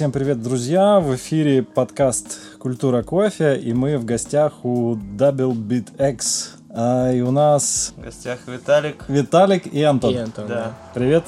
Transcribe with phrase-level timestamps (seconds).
[0.00, 0.98] Всем привет, друзья!
[0.98, 6.54] В эфире подкаст «Культура кофе», и мы в гостях у Double Beat X.
[6.70, 7.92] А, и у нас...
[7.98, 9.04] В гостях Виталик.
[9.08, 10.14] Виталик и Антон.
[10.14, 10.54] И Антон, Да.
[10.54, 10.74] да.
[10.94, 11.24] Привет!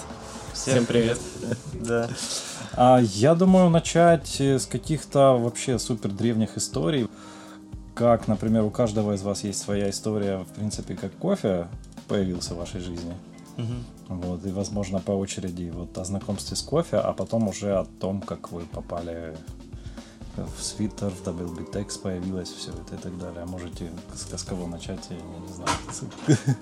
[0.55, 1.19] Всем, привет.
[1.75, 2.09] Да.
[2.73, 7.11] А, я думаю начать э, с каких-то вообще супер древних историй.
[7.95, 11.69] Как, например, у каждого из вас есть своя история, в принципе, как кофе
[12.09, 13.13] появился в вашей жизни.
[13.59, 13.85] Мгм.
[14.21, 18.21] Вот, и, возможно, по очереди вот о знакомстве с кофе, а потом уже о том,
[18.21, 19.37] как вы попали
[20.37, 23.45] в свитер, в Bitex появилось все это и так далее.
[23.45, 25.71] Можете с, с кого начать, я не знаю.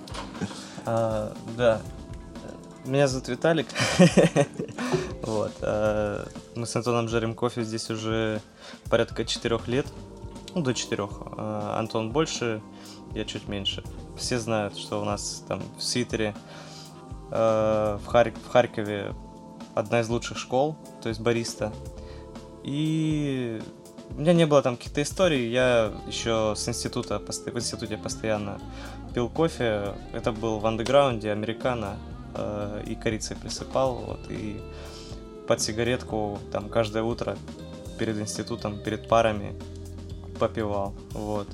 [0.86, 1.80] А, да.
[2.86, 3.66] Меня зовут Виталик.
[5.22, 5.52] Вот.
[5.60, 6.26] а,
[6.56, 8.40] Мы с Антоном жарим кофе здесь уже
[8.88, 9.86] порядка четырех лет.
[10.54, 11.10] Ну, до четырех.
[11.36, 12.62] А, Антон больше,
[13.14, 13.84] я чуть меньше.
[14.16, 16.34] Все знают, что у нас там в Свитере,
[17.30, 19.14] э, в, Харь- в Харькове
[19.74, 21.72] одна из лучших школ, то есть бариста.
[22.62, 23.60] И
[24.16, 28.60] у меня не было там каких-то историй, я еще с института, в институте постоянно
[29.14, 29.94] пил кофе.
[30.12, 31.96] Это был в андеграунде, американо,
[32.34, 34.60] э, и корицей присыпал, вот, и
[35.46, 37.36] под сигаретку там каждое утро
[37.98, 39.54] перед институтом, перед парами
[40.38, 41.48] попивал, вот.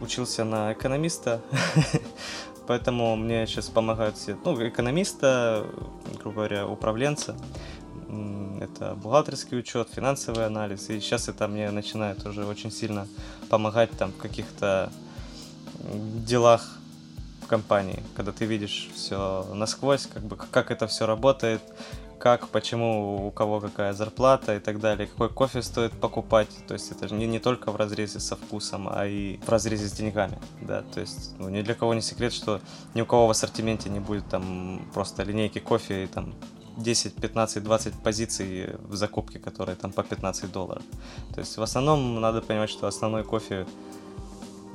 [0.00, 1.42] Учился на экономиста,
[2.70, 5.66] поэтому мне сейчас помогают все, ну, экономиста,
[6.20, 7.34] грубо говоря, управленца,
[8.60, 13.08] это бухгалтерский учет, финансовый анализ, и сейчас это мне начинает уже очень сильно
[13.48, 14.92] помогать там в каких-то
[16.24, 16.78] делах
[17.42, 21.62] в компании, когда ты видишь все насквозь, как бы как это все работает,
[22.20, 26.48] как, почему, у кого какая зарплата и так далее, какой кофе стоит покупать.
[26.68, 29.88] То есть это же не, не только в разрезе со вкусом, а и в разрезе
[29.88, 30.38] с деньгами.
[30.60, 32.60] Да, то есть ну, ни для кого не секрет, что
[32.94, 36.34] ни у кого в ассортименте не будет там просто линейки кофе и там
[36.76, 40.82] 10, 15, 20 позиций в закупке, которые там по 15 долларов.
[41.34, 43.66] То есть в основном надо понимать, что основной кофе,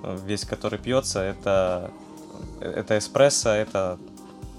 [0.03, 1.91] э, весь который пьется, это,
[2.59, 3.99] это эспрессо, это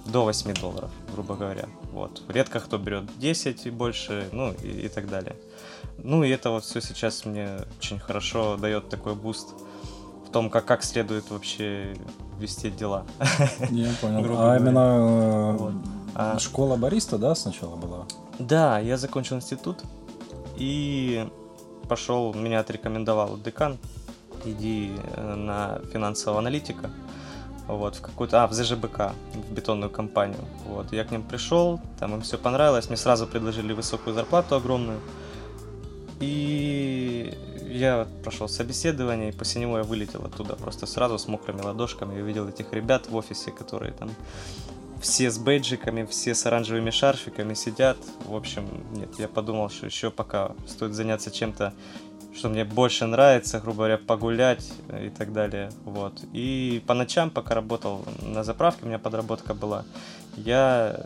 [0.07, 1.65] до 8 долларов, грубо говоря.
[1.93, 2.23] Вот.
[2.29, 5.35] Редко кто берет 10 и больше, ну и, и так далее.
[6.05, 9.49] Ну и это вот все сейчас мне очень хорошо дает такой буст
[10.29, 11.97] в том, как, как следует вообще
[12.39, 13.05] вести дела.
[13.71, 14.21] Я понял.
[14.23, 14.59] Грубо А говоря.
[14.59, 15.73] именно Вот.
[15.73, 15.75] э,
[16.15, 18.05] А- школа бариста, да, сначала была?
[18.39, 19.83] Да, я закончил институт
[20.57, 21.27] и
[21.89, 23.79] пошел, меня отрекомендовал декан,
[24.45, 26.91] иди э, на финансового аналитика,
[27.67, 32.15] вот, в какую-то, а, в ЗЖБК, в бетонную компанию, вот, я к ним пришел, там
[32.15, 35.01] им все понравилось, мне сразу предложили высокую зарплату огромную,
[36.21, 37.35] и
[37.69, 42.23] я прошел собеседование, и после него я вылетел оттуда просто сразу с мокрыми ладошками, я
[42.23, 44.11] увидел этих ребят в офисе, которые там
[45.01, 47.99] все с бейджиками, все с оранжевыми шарфиками сидят.
[48.25, 51.75] В общем, нет, я подумал, что еще пока стоит заняться чем-то,
[52.37, 55.71] что мне больше нравится, грубо говоря, погулять и так далее.
[55.85, 56.21] Вот.
[56.33, 59.85] И по ночам, пока работал на заправке, у меня подработка была,
[60.37, 61.01] я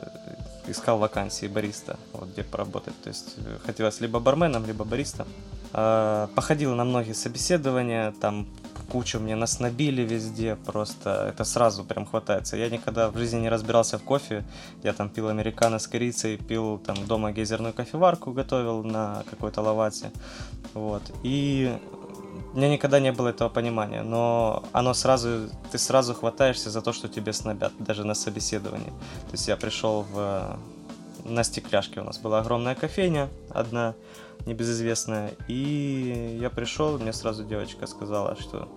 [0.66, 3.00] искал вакансии бариста, вот где поработать.
[3.02, 5.26] То есть э, хотелось либо барменом, либо баристом.
[5.72, 8.46] А, Походил на многие собеседования, там
[8.90, 12.56] кучу мне наснобили везде, просто это сразу прям хватается.
[12.56, 14.44] Я никогда в жизни не разбирался в кофе,
[14.82, 20.10] я там пил американо с корицей, пил там дома гейзерную кофеварку, готовил на какой-то лавате,
[20.74, 21.02] вот.
[21.22, 21.78] И
[22.52, 26.92] у меня никогда не было этого понимания, но оно сразу, ты сразу хватаешься за то,
[26.92, 28.90] что тебе снобят, даже на собеседовании.
[29.26, 30.58] То есть я пришел в,
[31.24, 33.94] на стекляшке, у нас была огромная кофейня, одна,
[34.46, 38.68] небезызвестная, и я пришел, мне сразу девочка сказала, что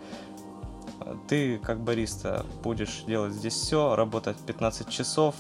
[1.28, 5.35] ты как бариста будешь делать здесь все, работать 15 часов,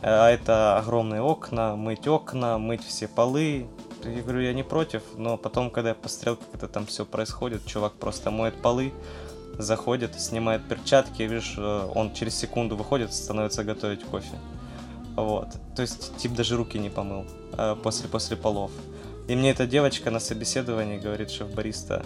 [0.00, 3.66] э, а это огромные окна, мыть окна, мыть все полы.
[4.04, 7.64] Я говорю, я не против, но потом, когда я посмотрел, как это там все происходит,
[7.64, 8.92] чувак просто моет полы,
[9.58, 14.38] заходит, снимает перчатки, я вижу, э, он через секунду выходит, становится готовить кофе.
[15.16, 15.48] Вот.
[15.76, 17.24] То есть тип даже руки не помыл
[17.56, 18.70] э, после, после полов.
[19.28, 22.04] И мне эта девочка на собеседовании говорит, шеф-бариста,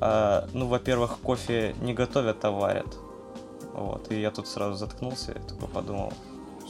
[0.00, 2.86] «А, ну, во-первых, кофе не готовят, а варят.
[3.72, 6.12] Вот, и я тут сразу заткнулся, я такой подумал.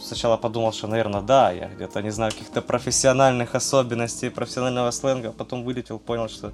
[0.00, 5.33] Сначала подумал, что, наверное, да, я где-то не знаю каких-то профессиональных особенностей, профессионального сленга, а
[5.33, 6.53] потом вылетел, понял, что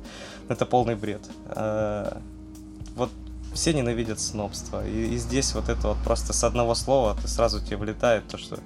[0.48, 1.22] это полный бред.
[1.46, 2.18] А,
[2.96, 3.10] Вот
[3.54, 7.60] все ненавидят снобство, и, и здесь вот это вот просто с одного слова ты сразу
[7.60, 8.58] тебе влетает то, что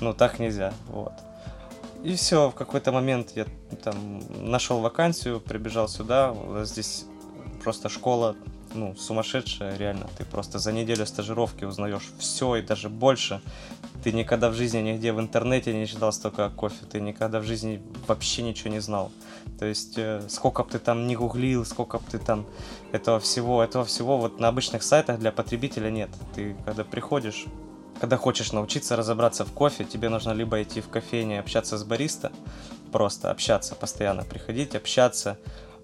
[0.00, 1.12] ну так нельзя, вот.
[2.04, 3.46] И все, в какой-то момент я
[3.82, 6.34] там нашел вакансию, прибежал сюда.
[6.64, 7.06] Здесь
[7.64, 8.36] просто школа,
[8.74, 10.06] ну, сумасшедшая, реально.
[10.16, 13.40] Ты просто за неделю стажировки узнаешь все и даже больше.
[14.04, 17.82] Ты никогда в жизни нигде в интернете не читал столько кофе, ты никогда в жизни
[18.06, 19.10] вообще ничего не знал.
[19.58, 22.46] То есть, э, сколько бы ты там не гуглил, сколько бы ты там
[22.92, 26.10] этого всего, этого всего вот на обычных сайтах для потребителя нет.
[26.34, 27.46] Ты когда приходишь,
[28.00, 32.32] когда хочешь научиться разобраться в кофе, тебе нужно либо идти в кофейне общаться с бариста,
[32.92, 35.36] просто общаться, постоянно приходить, общаться,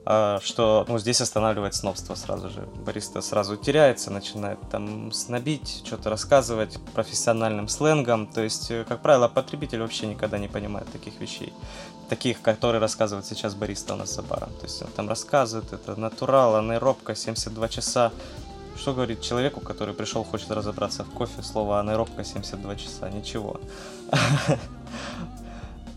[0.06, 2.61] а, что ну, здесь останавливает снобство сразу же.
[2.84, 8.26] Бариста сразу теряется, начинает там снобить, что-то рассказывать профессиональным сленгом.
[8.26, 11.55] То есть, э, как правило, потребитель вообще никогда не понимает таких вещей.
[12.11, 14.50] Таких, которые рассказывает сейчас бариста у нас за баром.
[14.61, 18.12] То есть он там рассказывает, это натурал, анаэробка, 72 часа.
[18.76, 23.09] Что говорит человеку, который пришел, хочет разобраться в кофе, слово анаэробка 72 часа?
[23.11, 23.61] Ничего.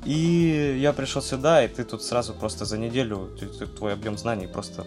[0.06, 3.30] И я пришел сюда, и ты тут сразу просто за неделю,
[3.76, 4.86] твой объем знаний просто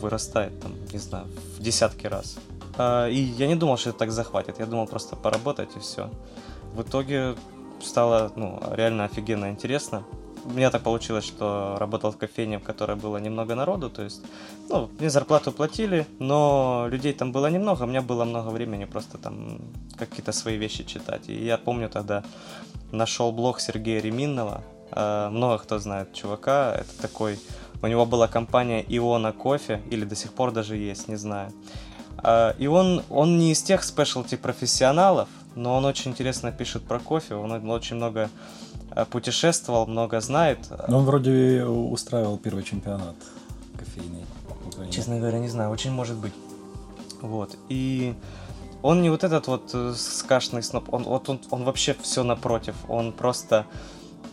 [0.00, 1.26] вырастает, там, не знаю,
[1.58, 2.36] в десятки раз.
[2.78, 6.08] А, и я не думал, что это так захватит, я думал просто поработать и все.
[6.72, 7.34] В итоге
[7.82, 10.04] стало, ну, реально офигенно интересно
[10.44, 14.20] у меня так получилось, что работал в кофейне, в которой было немного народу, то есть,
[14.68, 19.18] ну, мне зарплату платили, но людей там было немного, у меня было много времени просто
[19.18, 19.58] там
[19.96, 21.28] какие-то свои вещи читать.
[21.28, 22.22] И я помню тогда
[22.92, 27.38] нашел блог Сергея Реминного, э, много кто знает чувака, это такой,
[27.82, 31.52] у него была компания Иона Кофе, или до сих пор даже есть, не знаю.
[32.22, 36.98] Э, и он, он не из тех спешлти профессионалов, но он очень интересно пишет про
[36.98, 38.28] кофе, он очень много
[39.10, 40.58] путешествовал, много знает.
[40.88, 43.16] Но он вроде устраивал первый чемпионат
[43.76, 44.24] кофейный.
[44.90, 46.32] Честно говоря, не знаю, очень может быть.
[47.20, 47.56] Вот.
[47.68, 48.14] И
[48.82, 52.74] он не вот этот вот э, скашный сноп, он, вот он, он вообще все напротив.
[52.88, 53.66] Он просто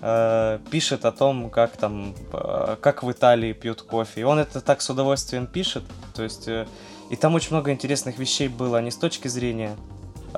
[0.02, 4.22] э, пишет о том, как там, э, как в Италии пьют кофе.
[4.22, 5.84] И он это так с удовольствием пишет.
[6.14, 6.68] То есть, э,
[7.10, 9.76] и там очень много интересных вещей было не с точки зрения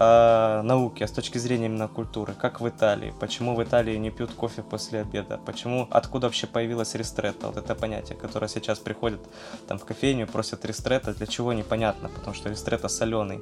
[0.04, 4.12] э, науки, а с точки зрения именно культуры, как в Италии, почему в Италии не
[4.12, 9.20] пьют кофе после обеда, почему, откуда вообще появилась ристретта, вот это понятие, которое сейчас приходит
[9.68, 13.42] там в кофейню, просят ристретта, для чего непонятно, потому что ристретта соленый.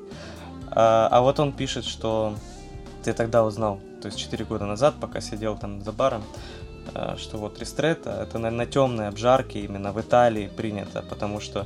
[0.71, 2.35] А, а вот он пишет, что
[3.03, 6.23] ты тогда узнал, то есть 4 года назад, пока сидел там за баром,
[6.93, 11.65] э, что вот ристретта это на, на темной обжарке именно в Италии принято, потому что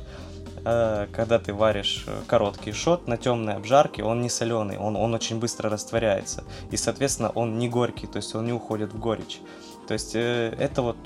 [1.12, 5.38] когда ты варишь э, короткий шот на темной обжарке, он не соленый, он, он очень
[5.38, 6.42] быстро растворяется.
[6.72, 9.40] И, соответственно, он не горький, то есть он не уходит в горечь.
[9.86, 10.96] То есть э, это вот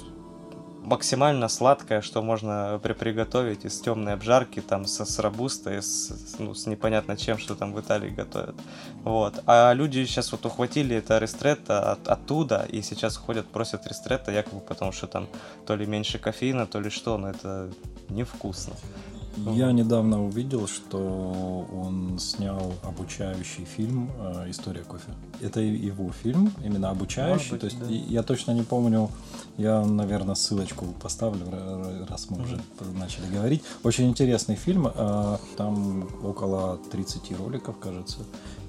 [0.83, 6.55] максимально сладкое, что можно при приготовить из темной обжарки, там, со, с робустой, с, ну,
[6.55, 8.57] с непонятно чем, что там в Италии готовят.
[9.05, 9.43] Вот.
[9.47, 14.61] А люди сейчас вот ухватили это ристретто от, оттуда, и сейчас ходят, просят ристретто, якобы
[14.61, 15.29] потому что там
[15.67, 17.71] то ли меньше кофеина, то ли что, но это
[18.09, 18.73] невкусно.
[19.37, 25.13] Я недавно увидел, что он снял обучающий фильм э, «История кофе».
[25.41, 27.53] Это его фильм, именно обучающий.
[27.53, 27.87] Быть, То есть да.
[27.89, 29.09] я точно не помню,
[29.57, 31.47] я, наверное, ссылочку поставлю,
[32.09, 32.45] раз мы mm-hmm.
[32.45, 32.61] уже
[32.99, 33.63] начали говорить.
[33.83, 38.19] Очень интересный фильм, э, там около 30 роликов, кажется.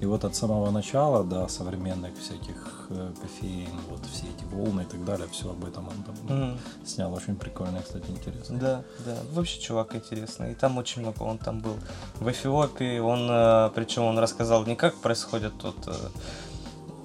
[0.02, 4.84] И вот от самого начала до современных всяких э, кофеин, вот все эти волны и
[4.84, 6.58] так далее, все об этом он там mm-hmm.
[6.84, 7.14] снял.
[7.14, 8.58] Очень прикольно, кстати, интересно.
[8.58, 9.16] Да, да.
[9.32, 10.50] Вообще чувак интересный.
[10.50, 11.76] И там очень много, он там был
[12.18, 15.94] в Эфиопии, он, э, причем он рассказал не как происходит тут, э,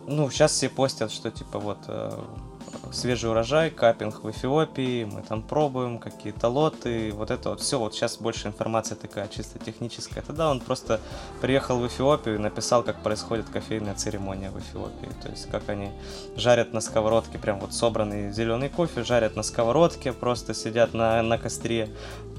[0.07, 1.77] ну, сейчас все постят, что типа вот
[2.91, 7.93] свежий урожай, капинг в Эфиопии, мы там пробуем какие-то лоты, вот это вот все, вот
[7.93, 10.23] сейчас больше информация такая чисто техническая.
[10.23, 10.99] Тогда он просто
[11.41, 15.91] приехал в Эфиопию и написал, как происходит кофейная церемония в Эфиопии, то есть как они
[16.35, 21.37] жарят на сковородке, прям вот собранный зеленый кофе, жарят на сковородке, просто сидят на, на
[21.37, 21.89] костре,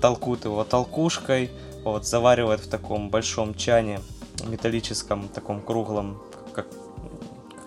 [0.01, 1.51] толкут его толкушкой,
[1.85, 4.01] вот, заваривают в таком большом чане
[4.47, 6.67] металлическом, таком круглом, как, как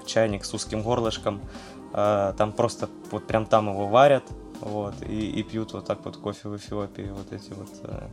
[0.06, 1.42] чайник с узким горлышком,
[1.94, 4.24] там просто вот прям там его варят,
[4.62, 8.08] вот, и, и пьют вот так вот кофе в Эфиопии, вот эти вот э,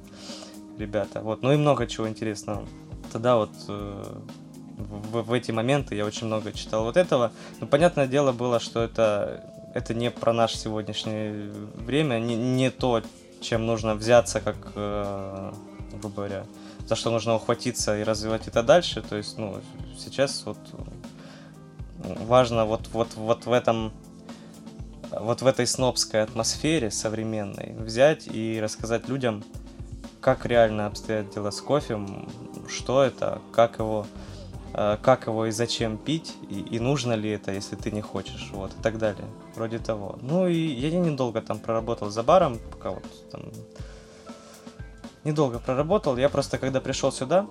[0.78, 1.20] ребята.
[1.20, 2.64] Вот, ну и много чего интересного.
[3.12, 4.20] Тогда вот э,
[4.78, 7.32] в, в эти моменты я очень много читал вот этого.
[7.60, 9.44] Но понятное дело было, что это,
[9.74, 13.02] это не про наше сегодняшнее время, не, не то,
[13.40, 15.52] чем нужно взяться, как, э,
[15.90, 16.44] грубо говоря,
[16.86, 19.02] за что нужно ухватиться и развивать это дальше.
[19.02, 19.60] То есть, ну,
[19.98, 20.58] сейчас вот
[21.98, 23.92] важно вот, вот, вот в этом
[25.10, 29.42] вот в этой снобской атмосфере современной взять и рассказать людям,
[30.20, 31.98] как реально обстоят дела с кофе,
[32.68, 34.06] что это, как его,
[34.74, 38.50] э, как его и зачем пить, и, и нужно ли это, если ты не хочешь,
[38.52, 40.18] вот, и так далее, вроде того.
[40.20, 43.42] Ну и я недолго там проработал за баром, пока вот там
[45.28, 46.16] недолго проработал.
[46.16, 47.46] Я просто, когда пришел сюда,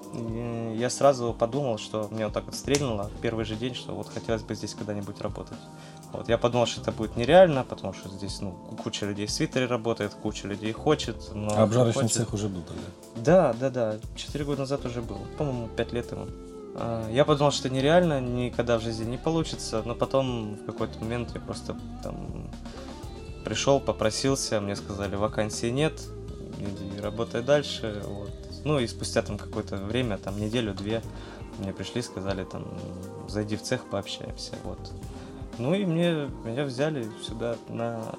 [0.76, 4.44] я сразу подумал, что мне вот так вот стрельнуло первый же день, что вот хотелось
[4.44, 5.58] бы здесь когда-нибудь работать.
[6.12, 8.52] Вот, я подумал, что это будет нереально, потому что здесь, ну,
[8.84, 11.50] куча людей в свитере работает, куча людей хочет, но...
[11.56, 12.18] А обжарочный хочет...
[12.18, 12.82] цех уже был тогда?
[13.16, 14.00] Да, да, да.
[14.16, 15.20] Четыре года назад уже был.
[15.38, 16.28] По-моему, пять лет ему.
[16.76, 21.32] А, я подумал, что нереально, никогда в жизни не получится, но потом в какой-то момент
[21.34, 22.50] я просто там
[23.44, 26.02] пришел, попросился, мне сказали, вакансии нет,
[26.58, 28.02] иди работай дальше.
[28.06, 28.32] Вот.
[28.64, 31.02] Ну и спустя там какое-то время, там неделю-две,
[31.60, 32.66] мне пришли, сказали там,
[33.28, 34.54] зайди в цех, пообщаемся.
[34.64, 34.80] Вот.
[35.58, 38.16] Ну и мне, меня взяли сюда на,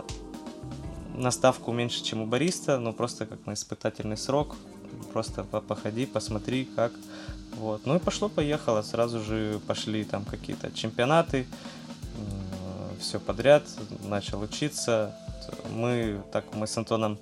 [1.15, 4.57] на ставку меньше, чем у бариста, но просто как на испытательный срок.
[5.13, 6.93] Просто походи, посмотри, как.
[7.57, 7.87] Вот.
[7.87, 8.83] Ну и пошло-поехало.
[8.83, 11.47] Сразу же пошли там какие-то чемпионаты,
[13.01, 13.65] все подряд.
[14.05, 15.15] Начал учиться.
[15.71, 17.19] Мы так, мы с Антоном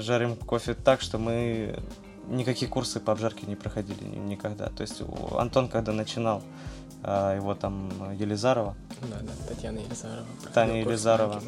[0.00, 1.78] жарим кофе так, что мы
[2.28, 4.68] никакие курсы по обжарке не проходили никогда.
[4.68, 5.02] То есть
[5.36, 6.42] Антон, когда начинал,
[7.02, 8.74] а, его там Елизарова.
[9.02, 10.26] Да, да, Татьяна Елизарова.
[10.52, 11.42] Таня Елизарова.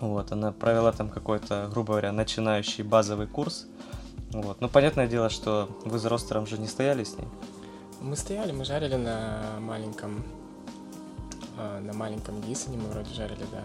[0.00, 3.66] Вот, она провела там какой-то, грубо говоря, начинающий базовый курс.
[4.30, 4.60] Вот.
[4.60, 7.26] Ну, понятное дело, что вы за ростером же не стояли с ней.
[8.00, 10.24] Мы стояли, мы жарили на маленьком,
[11.56, 13.62] а, на маленьком Гиссоне, мы вроде жарили, да.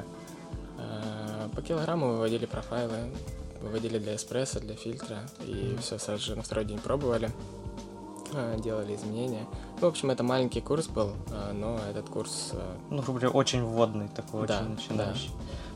[0.83, 2.97] А, по килограмму выводили профайлы,
[3.61, 7.29] выводили для эспрессо, для фильтра, и все сразу же на второй день пробовали,
[8.33, 9.45] а, делали изменения.
[9.79, 11.13] Ну, в общем, это маленький курс был,
[11.53, 12.51] но этот курс...
[12.89, 15.29] Ну, грубо говоря, очень вводный такой, да, очень начинающий.
[15.29, 15.33] Да.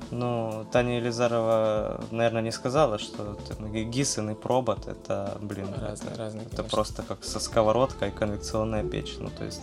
[0.09, 6.45] Ну, Таня Елизарова, наверное, не сказала, что Гиссен и Пробот это, блин, разные, это, разные,
[6.45, 9.17] это просто как со сковородкой конвекционная печь.
[9.19, 9.61] Ну, то есть,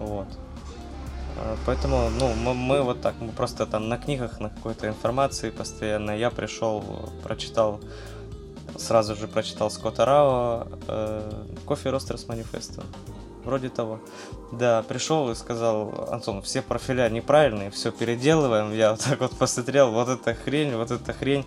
[0.00, 0.26] вот.
[1.36, 5.50] А, поэтому, ну, мы, мы вот так, мы просто там на книгах, на какой-то информации
[5.50, 6.16] постоянно.
[6.16, 6.84] Я пришел,
[7.22, 7.80] прочитал,
[8.76, 11.32] сразу же прочитал Скотта Рао, э,
[11.66, 12.82] Кофе Ростерс Манифеста
[13.44, 14.00] вроде того.
[14.52, 18.72] Да, пришел и сказал, Антон, все профиля неправильные, все переделываем.
[18.72, 21.44] Я вот так вот посмотрел, вот эта хрень, вот эта хрень.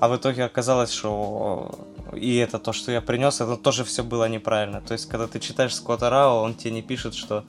[0.00, 1.70] А в итоге оказалось, что
[2.12, 4.80] и это то, что я принес, это тоже все было неправильно.
[4.80, 7.44] То есть, когда ты читаешь Скотта Рао, он тебе не пишет, что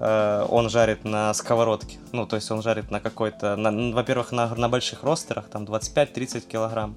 [0.00, 1.98] э, он жарит на сковородке.
[2.12, 3.56] Ну, то есть он жарит на какой-то,
[3.94, 6.96] во-первых, на, на больших ростерах, там 25-30 килограмм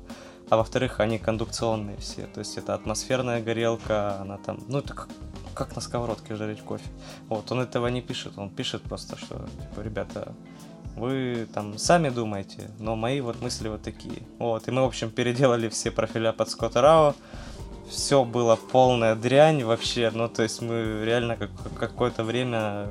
[0.50, 5.10] а во-вторых, они кондукционные все, то есть это атмосферная горелка, она там, ну это как,
[5.56, 6.86] как на сковородке жарить кофе.
[7.28, 10.34] Вот, он этого не пишет, он пишет просто, что, типа, ребята,
[10.96, 14.22] вы там сами думаете, но мои вот мысли вот такие.
[14.38, 17.16] Вот, и мы, в общем, переделали все профиля под Скотта Рао,
[17.90, 22.88] все было полная дрянь вообще, ну, то есть мы реально как, какое-то время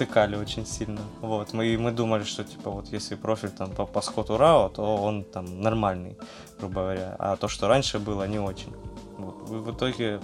[0.00, 1.02] втыкали очень сильно.
[1.20, 4.96] Вот, мы, мы думали, что, типа, вот если профиль там по, по Скотту Рао, то
[4.96, 6.16] он там нормальный,
[6.58, 8.72] грубо говоря, а то, что раньше было, не очень.
[9.18, 9.50] Вот.
[9.50, 10.20] И в итоге,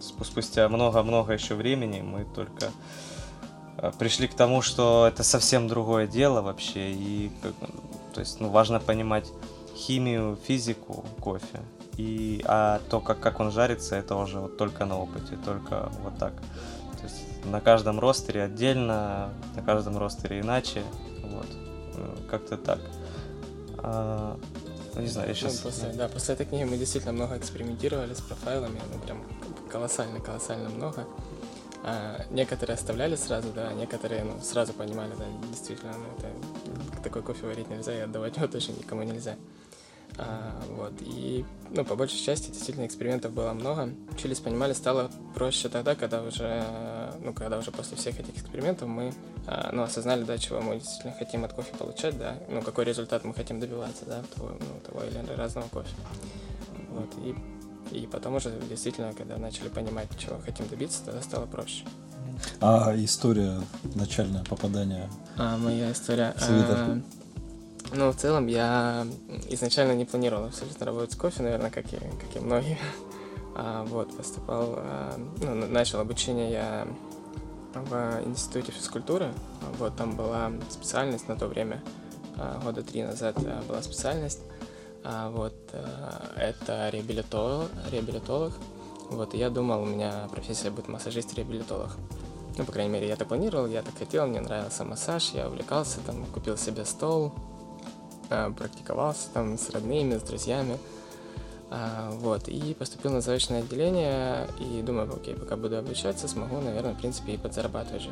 [0.00, 2.70] спустя много-много еще времени, мы только
[3.78, 7.32] э, пришли к тому, что это совсем другое дело вообще, и,
[8.14, 9.26] то есть, ну, важно понимать
[9.76, 11.60] химию, физику кофе,
[11.96, 16.18] и, а то, как, как он жарится, это уже вот только на опыте, только вот
[16.18, 16.32] так.
[16.98, 20.82] То есть на каждом ростере отдельно, на каждом ростере иначе,
[21.22, 21.46] вот,
[21.96, 22.80] э, как-то так.
[23.78, 24.36] А,
[24.94, 25.62] ну, не знаю, я сейчас...
[25.62, 29.22] Ну, после, да, после этой книги мы действительно много экспериментировали с профайлами, ну, прям
[29.70, 31.06] колоссально-колоссально много.
[31.82, 37.46] А, некоторые оставляли сразу, да, некоторые ну, сразу понимали, да, действительно, ну, это, такой кофе
[37.46, 39.36] варить нельзя, и отдавать его точно никому нельзя.
[40.18, 43.90] А, вот, и, ну, по большей части, действительно, экспериментов было много.
[44.12, 46.64] Учились, понимали, стало проще тогда, когда уже,
[47.22, 49.12] ну, когда уже после всех этих экспериментов мы,
[49.46, 53.24] а, ну, осознали, да, чего мы действительно хотим от кофе получать, да, ну, какой результат
[53.24, 55.94] мы хотим добиваться, да, того, ну, того или разного кофе.
[56.90, 61.84] Вот, и, и потом уже, действительно, когда начали понимать, чего хотим добиться, тогда стало проще.
[62.60, 63.60] А история
[63.94, 65.08] начальное попадание?
[65.36, 66.34] А, моя история.
[66.40, 67.00] А,
[67.92, 69.06] ну, в целом, я
[69.48, 72.78] изначально не планировал абсолютно работать с кофе, наверное, как и, как и многие.
[73.58, 76.88] А, вот, поступал, а, ну, начал обучение я
[77.74, 79.32] в институте физкультуры.
[79.78, 81.82] Вот, там была специальность на то время,
[82.36, 84.40] а, года три назад а, была специальность.
[85.04, 88.52] А, вот, а, это реабилитолог, реабилитолог.
[89.10, 91.92] Вот, и я думал, у меня профессия будет массажист-реабилитолог.
[92.58, 96.00] Ну, по крайней мере, я так планировал, я так хотел, мне нравился массаж, я увлекался,
[96.00, 97.32] там, купил себе стол,
[98.28, 100.78] практиковался там с родными, с друзьями.
[101.68, 106.94] А, вот, и поступил на заочное отделение, и думаю, окей, пока буду обучаться, смогу, наверное,
[106.94, 108.10] в принципе, и подзарабатывать же.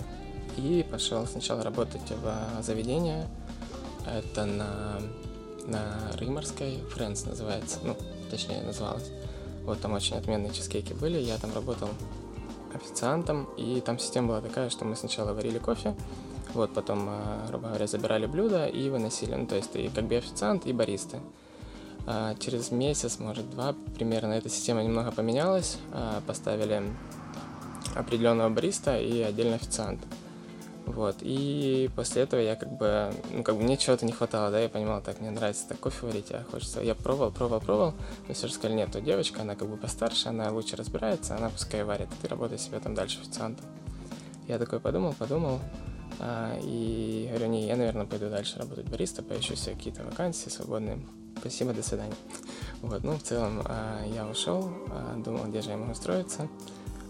[0.57, 3.29] И пошел сначала работать в заведение,
[4.07, 5.01] это на
[5.67, 7.97] на Рыморской, Friends называется, ну,
[8.31, 9.11] точнее называлась.
[9.65, 11.89] Вот там очень отменные чизкейки были, я там работал
[12.75, 15.95] официантом, и там система была такая, что мы сначала варили кофе,
[16.55, 19.35] вот, потом, а, грубо говоря, забирали блюдо и выносили.
[19.35, 21.21] Ну, то есть ты как бы официант и бариста.
[22.07, 25.79] А, через месяц, может, два примерно эта система немного поменялась.
[25.93, 26.83] А, поставили
[27.95, 30.01] определенного бариста и отдельно официант.
[30.87, 34.61] Вот, и после этого я как бы, ну, как бы мне чего-то не хватало, да,
[34.61, 37.95] я понимал, так, мне нравится так кофе варить, а хочется, я пробовал, пробовал, пробовал,
[38.29, 41.49] но все же сказали, нет, то девочка, она как бы постарше, она лучше разбирается, она
[41.49, 43.65] пускай варит, ты работай себе там дальше официантом.
[44.47, 45.94] Я такой подумал, подумал, а,
[46.63, 51.01] и говорю, не, я, наверное, пойду дальше работать бариста, поищу себе какие-то вакансии свободные.
[51.39, 52.15] Спасибо, до свидания.
[52.83, 56.49] Вот, ну, в целом а, я ушел, а, думал, где же я могу устроиться.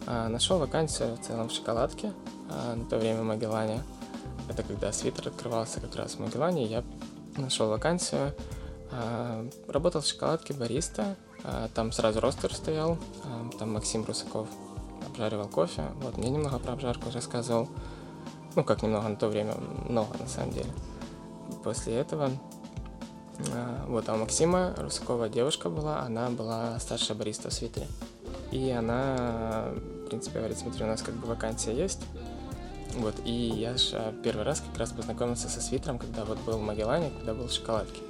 [0.07, 2.13] Нашел вакансию в целом в шоколадке,
[2.49, 3.83] на то время в Магеллане.
[4.51, 6.85] Это когда свитер открывался как раз в Магеллане, я
[7.39, 8.35] нашел вакансию.
[9.67, 11.17] Работал в шоколадке бариста,
[11.75, 12.99] там сразу ростер стоял,
[13.59, 14.47] там Максим Русаков
[15.07, 15.85] обжаривал кофе.
[16.03, 17.71] Вот, мне немного про обжарку рассказывал.
[18.57, 19.55] Ну, как немного на то время,
[19.89, 20.71] много на самом деле.
[21.63, 22.31] После этого
[23.53, 27.87] а, вот, а у Максима Русакова девушка была, она была старшая бариста в Свитре.
[28.53, 29.71] И она,
[30.05, 32.01] в принципе, говорит, смотри, у нас как бы вакансия есть.
[32.97, 36.59] Вот, и я же а, первый раз как раз познакомился со свитером, когда вот был
[36.59, 38.01] в Магеллане, когда был в шоколадке.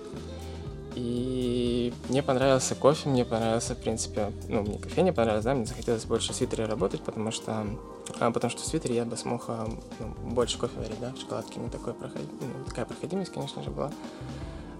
[0.94, 5.66] И мне понравился кофе, мне понравился, в принципе, ну, мне кофе не понравилось, да, мне
[5.66, 7.66] захотелось больше в свитере работать, потому что,
[8.20, 11.18] а, потому что в свитере я бы смог а, ну, больше кофе варить, да, в
[11.18, 12.22] шоколадке не такой проход...
[12.40, 13.90] ну, такая проходимость, конечно же, была.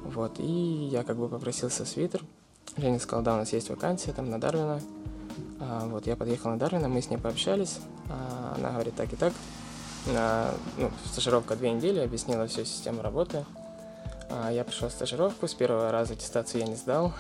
[0.05, 2.23] Вот, и я как бы попросился свитер.
[2.77, 4.81] Женя сказал, да, у нас есть вакансия там на Дарвина.
[5.61, 7.79] А, вот, я подъехал на Дарвина, мы с ней пообщались.
[8.09, 9.33] А, она говорит так и так.
[10.09, 13.45] А, ну, стажировка две недели, объяснила всю систему работы.
[14.37, 17.13] А, я пришел в стажировку, с первого раза аттестацию я не сдал.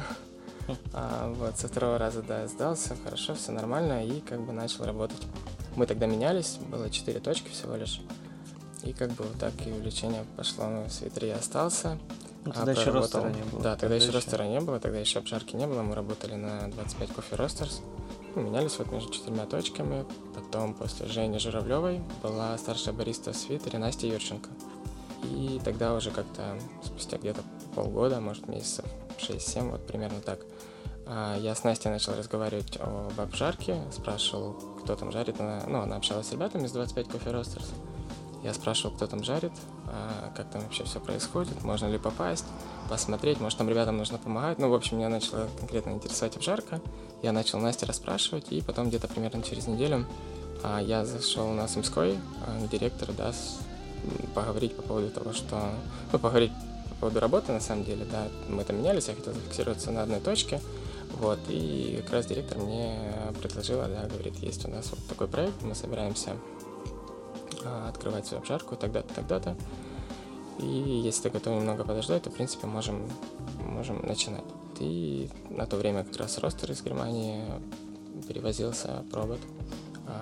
[0.94, 5.20] А, вот, со второго раза, да, сдался, хорошо, все нормально, и как бы начал работать.
[5.76, 8.00] Мы тогда менялись, было четыре точки всего лишь.
[8.82, 11.98] И как бы вот так и увлечение пошло, ну, в свитере я остался.
[12.44, 13.62] Ну, тогда а, еще ростера не было.
[13.62, 16.70] Да, тогда, тогда еще ростера не было, тогда еще обжарки не было, мы работали на
[16.70, 17.82] 25 кофе ростерс.
[18.34, 20.04] Ну, менялись вот между четырьмя точками.
[20.34, 24.48] Потом после Жени Журавлевой была старшая бариста в свитере Настя Юрченко.
[25.24, 27.42] И тогда уже как-то спустя где-то
[27.74, 28.84] полгода, может месяцев
[29.18, 30.40] 6-7, вот примерно так,
[31.06, 35.40] а, я с Настей начал разговаривать об обжарке, спрашивал, кто там жарит.
[35.40, 37.70] Она, ну, она общалась с ребятами из 25 кофе ростерс.
[38.42, 39.52] Я спрашивал, кто там жарит,
[39.86, 42.44] а, как там вообще все происходит, можно ли попасть,
[42.90, 44.58] посмотреть, может там ребятам нужно помогать.
[44.58, 46.80] Ну, в общем, меня начала конкретно интересовать обжарка.
[47.22, 50.06] Я начал Насте расспрашивать, и потом где-то примерно через неделю
[50.62, 52.18] а, я зашел на Сумской
[52.62, 53.32] к директору, да,
[54.34, 55.70] поговорить по поводу того, что...
[56.12, 56.52] Ну, поговорить
[56.90, 60.20] по поводу работы, на самом деле, да, мы там менялись, я хотел зафиксироваться на одной
[60.20, 60.60] точке,
[61.18, 62.98] вот, и как раз директор мне
[63.40, 66.36] предложила, да, говорит, есть у нас вот такой проект, мы собираемся
[67.64, 69.56] а, открывать свою обжарку тогда-то, тогда-то,
[70.58, 73.10] и если ты готов немного подождать, то, в принципе, можем,
[73.60, 74.44] можем начинать.
[74.78, 77.42] И на то время как раз ростер из Германии
[78.28, 79.40] перевозился провод.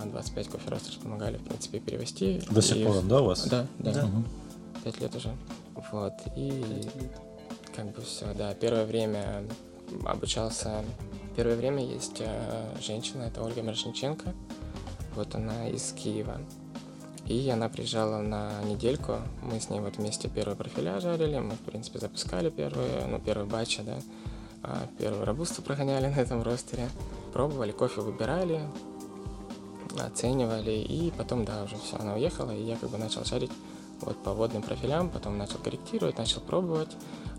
[0.07, 2.40] 25 кофе ростерс помогали, в принципе, перевести.
[2.51, 2.62] До и...
[2.62, 3.47] сих пор, да, у вас?
[3.47, 3.92] Да, да.
[3.92, 4.05] да.
[4.05, 4.25] Угу.
[4.85, 5.37] 5 лет уже.
[5.92, 6.12] Вот.
[6.37, 6.64] И
[7.75, 8.55] как бы все, да.
[8.55, 9.45] Первое время
[10.05, 10.85] обучался...
[11.37, 14.35] Первое время есть э, женщина, это Ольга Мирошниченко.
[15.14, 16.38] Вот она из Киева.
[17.27, 19.16] И она приезжала на недельку.
[19.40, 21.38] Мы с ней вот вместе первые профиля жарили.
[21.38, 23.99] Мы, в принципе, запускали первые, ну, первый батч, да.
[24.62, 26.88] А первую рабусту прогоняли на этом ростере.
[27.33, 28.61] Пробовали, кофе выбирали,
[30.00, 33.50] оценивали, и потом, да, уже все, она уехала, и я как бы начал шарить
[34.00, 36.90] вот по водным профилям, потом начал корректировать, начал пробовать,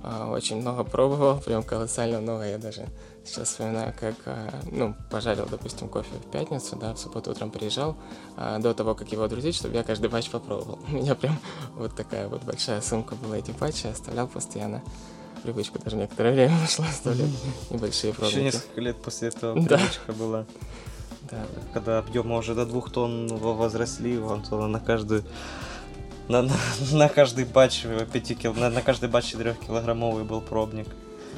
[0.02, 2.88] а, очень много пробовал, прям колоссально много, я даже
[3.26, 7.96] сейчас вспоминаю, как, а, ну, пожарил, допустим, кофе в пятницу, да, в субботу утром приезжал,
[8.38, 10.80] а, до того, как его друзить, чтобы я каждый батч попробовал.
[10.88, 11.40] У меня прям
[11.76, 14.82] вот такая вот большая сумка была эти батчи, оставлял постоянно
[15.44, 17.30] привычку даже некоторое время ушло оставлять
[17.70, 18.38] небольшие пробники.
[18.38, 20.46] Еще несколько лет после этого привычка была.
[21.32, 21.46] Да.
[21.74, 25.24] Когда объемы уже до двух тонн возросли, Антона на каждую
[26.28, 26.54] на, на,
[26.92, 30.88] на каждый батч 5 кил, на, на каждый батч 4 килограммовый был пробник.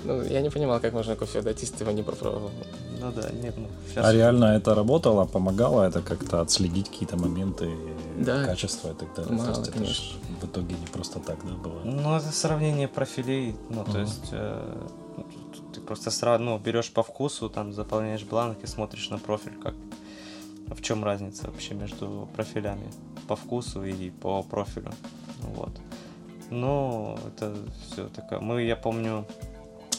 [0.03, 2.51] Ну, я не понимал, как можно кофе дать, если ты его не попробовал.
[2.99, 3.67] Ну да, нет, ну.
[3.89, 4.05] Сейчас...
[4.05, 7.71] А реально это работало, помогало это как-то отследить какие-то моменты,
[8.17, 8.45] да.
[8.45, 9.33] качества и так далее.
[9.33, 9.91] Мало, то есть конечно.
[9.91, 11.81] это ж в итоге не просто так, да, было.
[11.83, 13.91] Ну, это сравнение профилей, ну, uh-huh.
[13.91, 14.87] то есть э,
[15.85, 19.73] просто сразу, ну, берешь по вкусу, там, заполняешь бланк и смотришь на профиль, как
[20.67, 22.91] в чем разница вообще между профилями
[23.27, 24.91] по вкусу и по профилю.
[25.41, 25.71] Вот.
[26.49, 28.39] Ну, это все такое.
[28.39, 29.25] Мы, я помню,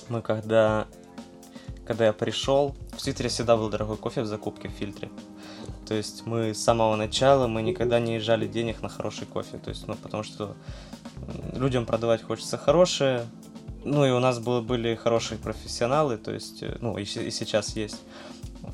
[0.09, 0.87] мы когда,
[1.87, 5.11] когда я пришел, в Твиттере всегда был дорогой кофе в закупке в фильтре.
[5.87, 9.59] То есть мы с самого начала, мы никогда не езжали денег на хороший кофе.
[9.59, 10.57] То есть, ну, потому что
[11.53, 13.27] людям продавать хочется хорошее.
[13.88, 17.77] Ну, и у нас было, были хорошие профессионалы, то есть, э, ну, и, и сейчас
[17.77, 18.01] есть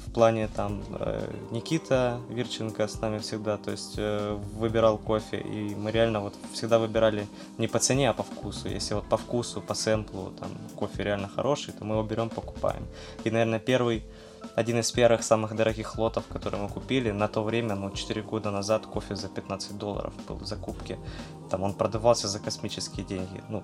[0.06, 5.74] в плане там э, Никита Вирченко с нами всегда, то есть э, выбирал кофе, и
[5.74, 7.26] мы реально вот всегда выбирали
[7.58, 8.70] не по цене, а по вкусу.
[8.70, 12.86] Если вот по вкусу, по сэмплу, там кофе реально хороший, то мы его берем, покупаем.
[13.24, 14.04] И, наверное, первый
[14.54, 17.10] один из первых самых дорогих лотов, которые мы купили.
[17.10, 20.98] На то время, ну, 4 года назад кофе за 15 долларов был в закупке.
[21.50, 23.42] Там он продавался за космические деньги.
[23.48, 23.62] Ну,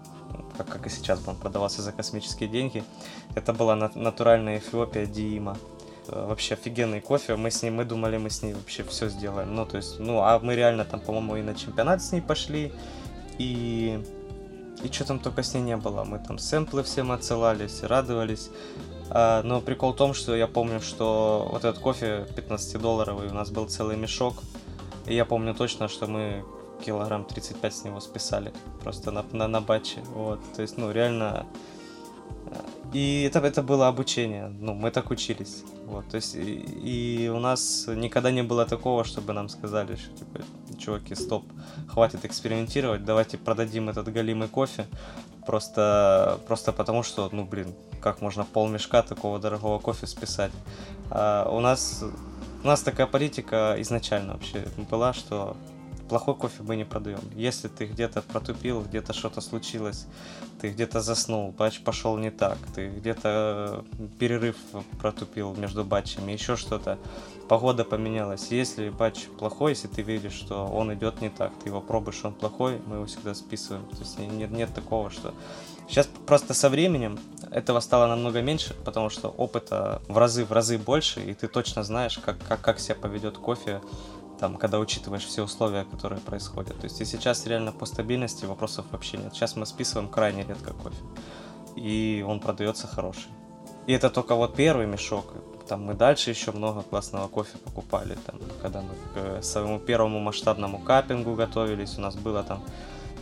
[0.56, 2.82] как, как и сейчас бы он продавался за космические деньги.
[3.34, 5.56] Это была натуральная Эфиопия Диима.
[6.08, 7.36] Э, вообще офигенный кофе.
[7.36, 9.54] Мы с ней, мы думали, мы с ней вообще все сделаем.
[9.54, 12.72] Ну, то есть, ну, а мы реально там, по-моему, и на чемпионат с ней пошли.
[13.38, 14.02] И
[14.82, 16.04] и что там только с ней не было.
[16.04, 18.50] Мы там сэмплы всем отсылались, радовались.
[19.10, 23.50] А, но прикол в том, что я помню, что вот этот кофе 15-долларовый, у нас
[23.50, 24.34] был целый мешок.
[25.06, 26.44] И я помню точно, что мы
[26.84, 28.52] килограмм 35 с него списали.
[28.82, 30.00] Просто на, на, на батче.
[30.14, 30.40] Вот.
[30.54, 31.46] То есть, ну, реально...
[32.46, 32.56] Э,
[32.92, 34.48] и это, это было обучение.
[34.48, 35.64] Ну, мы так учились.
[35.86, 36.06] Вот.
[36.08, 40.40] То есть, и, и у нас никогда не было такого, чтобы нам сказали, что, типа,
[40.78, 41.44] чуваки, стоп,
[41.88, 44.86] хватит экспериментировать, давайте продадим этот галимый кофе.
[45.46, 50.52] Просто, просто потому что, ну, блин, как можно полмешка такого дорогого кофе списать.
[51.10, 52.04] А у нас
[52.62, 55.56] у нас такая политика изначально вообще была, что
[56.08, 57.20] плохой кофе мы не продаем.
[57.34, 60.06] Если ты где-то протупил, где-то что-то случилось,
[60.60, 63.84] ты где-то заснул, батч пошел не так, ты где-то
[64.18, 64.56] перерыв
[65.00, 66.98] протупил между батчами, еще что-то,
[67.48, 68.48] погода поменялась.
[68.50, 72.34] Если батч плохой, если ты видишь, что он идет не так, ты его пробуешь, он
[72.34, 73.84] плохой, мы его всегда списываем.
[73.86, 75.34] То есть нет, нет такого, что
[75.88, 77.18] Сейчас просто со временем
[77.50, 81.82] этого стало намного меньше, потому что опыта в разы в разы больше, и ты точно
[81.82, 83.80] знаешь, как, как, как себя поведет кофе,
[84.38, 86.78] там, когда учитываешь все условия, которые происходят.
[86.78, 89.34] То есть и сейчас реально по стабильности вопросов вообще нет.
[89.34, 91.02] Сейчас мы списываем крайне редко кофе,
[91.76, 93.28] и он продается хороший.
[93.86, 95.32] И это только вот первый мешок.
[95.68, 98.16] Там мы дальше еще много классного кофе покупали.
[98.26, 102.62] Там, когда мы к своему первому масштабному капингу готовились, у нас было там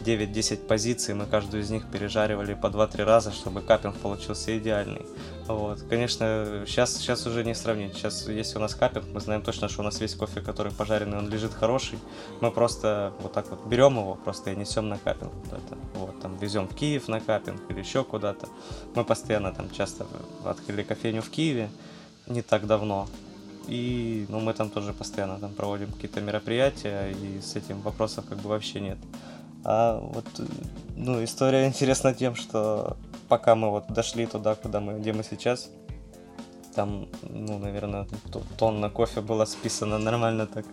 [0.04, 5.06] 9-10 позиций, мы каждую из них пережаривали по 2-3 раза, чтобы капинг получился идеальный.
[5.48, 5.82] Вот.
[5.88, 7.94] Конечно, сейчас, сейчас уже не сравнить.
[7.94, 11.18] Сейчас, если у нас капинг, мы знаем точно, что у нас весь кофе, который пожаренный,
[11.18, 11.98] он лежит хороший.
[12.40, 15.78] Мы просто вот так вот берем его просто и несем на капинг куда-то.
[15.94, 18.48] Вот, там везем в Киев на капинг или еще куда-то.
[18.94, 20.06] Мы постоянно там часто
[20.44, 21.70] открыли кофейню в Киеве
[22.26, 23.08] не так давно.
[23.68, 28.38] И ну, мы там тоже постоянно там проводим какие-то мероприятия, и с этим вопросов как
[28.38, 28.98] бы вообще нет.
[29.64, 30.26] А вот,
[30.94, 32.96] ну, история интересна тем, что
[33.28, 35.70] пока мы вот дошли туда, куда мы, где мы сейчас,
[36.74, 38.06] там, ну, наверное,
[38.58, 40.64] тонна кофе была списана нормально так.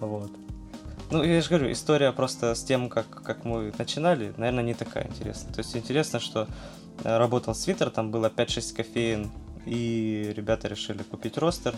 [0.00, 0.30] Вот.
[1.10, 5.06] Ну, я же говорю, история просто с тем, как, как мы начинали, наверное, не такая
[5.06, 5.52] интересная.
[5.52, 6.48] То есть интересно, что
[7.04, 9.30] э, работал свитер, там было 5-6 кофеин,
[9.66, 11.74] и ребята решили купить ростер,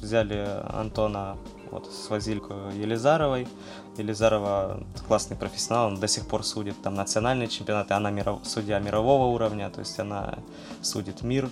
[0.00, 1.36] взяли Антона
[1.70, 3.48] вот, свозили к Елизаровой.
[3.96, 8.40] Елизарова классный профессионал, он до сих пор судит там национальные чемпионаты, она миров...
[8.44, 10.38] судья мирового уровня, то есть она
[10.82, 11.50] судит мир.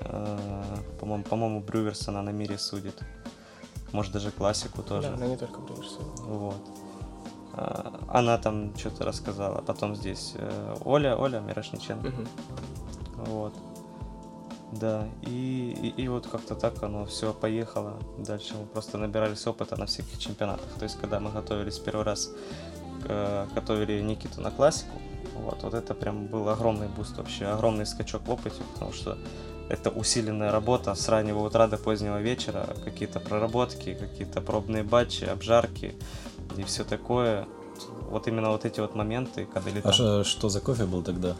[0.00, 0.62] Э,
[1.00, 3.00] по-моему, по-моему, Брюверс она на мире судит.
[3.92, 5.08] Может, даже классику тоже.
[5.08, 5.98] Да, она не только Брюверс.
[6.18, 6.60] Вот.
[7.54, 9.60] Э, она там что-то рассказала.
[9.62, 12.08] Потом здесь э, Оля, Оля Мирошниченко.
[12.08, 12.26] Угу.
[13.26, 13.54] Вот.
[14.72, 17.94] Да, и, и, и вот как-то так оно все поехало.
[18.18, 20.68] Дальше мы просто набирались опыта на всех чемпионатах.
[20.78, 22.30] То есть, когда мы готовились первый раз,
[23.04, 25.00] э, готовили Никиту на классику,
[25.36, 29.16] вот, вот это прям был огромный буст вообще, огромный скачок в опыте, потому что
[29.70, 35.94] это усиленная работа с раннего утра до позднего вечера, какие-то проработки, какие-то пробные батчи, обжарки
[36.56, 37.46] и все такое.
[38.10, 39.92] Вот именно вот эти вот моменты, когда летал.
[39.92, 41.36] А что за кофе был тогда?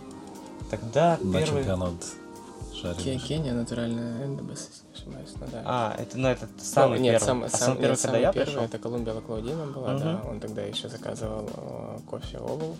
[0.71, 1.62] Тогда на первый...
[1.62, 1.95] чемпионат
[2.81, 3.23] шаришь.
[3.23, 5.35] Кения натуральная эндобас, если не ошибаюсь.
[5.41, 5.62] Ну, да.
[5.64, 7.27] А, это, ну, это самый нет, первый.
[7.27, 8.62] Сам, а сам, самый первый, нет, самый я первый, пришел?
[8.64, 10.05] это Колумбия Лаклаудима была, угу.
[10.05, 10.23] да.
[10.29, 12.77] Он тогда еще заказывал э, кофе Овал.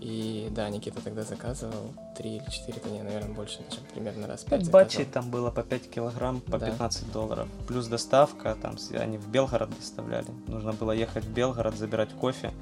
[0.00, 4.42] И да, Никита тогда заказывал 3 или 4, то не, наверное, больше, чем примерно раз
[4.42, 6.66] 5 Батчей там было по 5 килограмм, по да.
[6.66, 7.48] 15 долларов.
[7.68, 10.26] Плюс доставка, там они в Белгород доставляли.
[10.48, 12.52] Нужно было ехать в Белгород, забирать кофе.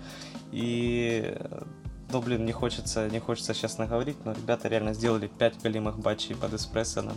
[0.52, 1.34] И
[2.12, 6.36] ну, блин, не хочется, не хочется сейчас наговорить, но ребята реально сделали 5 голимых батчей
[6.36, 7.16] под эспрессо нам.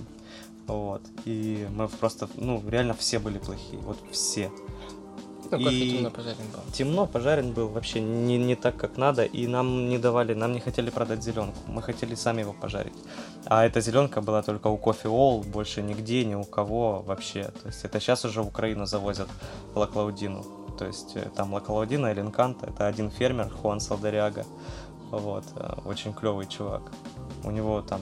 [0.67, 1.01] Вот.
[1.25, 3.79] И мы просто, ну, реально все были плохие.
[3.81, 4.51] Вот все.
[5.51, 6.71] Ну, кофе темно пожарен был.
[6.71, 10.59] Темно пожарен был вообще не, не так, как надо, и нам не давали, нам не
[10.59, 12.93] хотели продать зеленку, мы хотели сами его пожарить.
[13.45, 17.43] А эта зеленка была только у кофе All, больше нигде, ни у кого вообще.
[17.61, 19.27] То есть это сейчас уже в Украину завозят
[19.75, 20.43] Лаклаудину.
[20.77, 24.45] То есть э, там Лаклаудина или Инканта, это один фермер, Хуан Салдариага.
[25.19, 26.91] Вот, э, очень клевый чувак.
[27.43, 28.01] У него там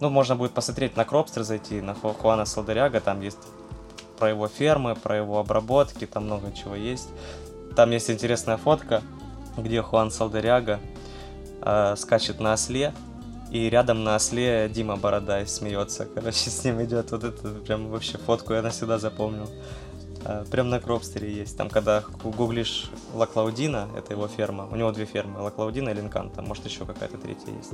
[0.00, 3.38] ну, можно будет посмотреть на Кропстер зайти, на Хуана Салдариага, там есть
[4.18, 7.08] про его фермы, про его обработки, там много чего есть.
[7.76, 9.02] Там есть интересная фотка,
[9.56, 10.80] где Хуан Салдариага
[11.62, 12.94] э, скачет на осле,
[13.50, 17.12] и рядом на осле Дима Бородай смеется, короче, с ним идет.
[17.12, 19.48] Вот это прям вообще фотку я навсегда запомнил.
[20.28, 21.56] Э, прям на Кропстере есть.
[21.56, 26.64] Там, когда гуглишь Лаклаудина, это его ферма, у него две фермы, Лаклаудина и Линканта, может
[26.66, 27.72] еще какая-то третья есть.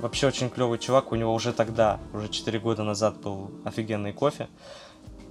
[0.00, 4.48] Вообще очень клевый чувак, у него уже тогда, уже 4 года назад был офигенный кофе.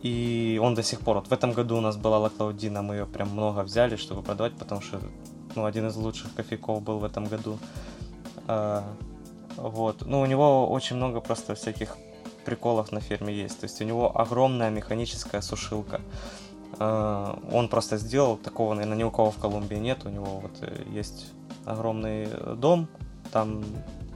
[0.03, 3.05] И он до сих пор, вот в этом году у нас была Лаклаудина, мы ее
[3.07, 4.99] прям много взяли, чтобы продавать, потому что
[5.55, 7.57] ну, один из лучших кофейков был в этом году.
[8.47, 8.83] А,
[9.55, 10.05] вот.
[10.05, 11.97] Ну, у него очень много просто всяких
[12.47, 13.59] приколов на ферме есть.
[13.59, 15.99] То есть у него огромная механическая сушилка.
[16.79, 20.05] А, он просто сделал, такого, наверное, ни у кого в Колумбии нет.
[20.05, 21.33] У него вот э, есть
[21.65, 22.87] огромный дом,
[23.31, 23.63] там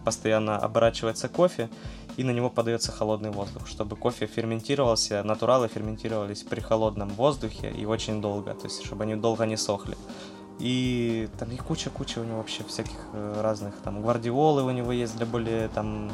[0.06, 1.70] постоянно оборачивается кофе,
[2.18, 7.86] и на него подается холодный воздух, чтобы кофе ферментировался, натуралы ферментировались при холодном воздухе и
[7.86, 9.98] очень долго, то есть чтобы они долго не сохли.
[10.60, 15.18] И там и куча-куча у него вообще всяких э, разных, там гвардиолы у него есть
[15.18, 16.12] для более там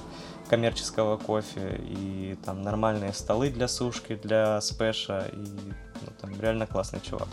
[0.50, 7.00] коммерческого кофе, и там нормальные столы для сушки, для спеша, и ну, там реально классный
[7.02, 7.28] чувак.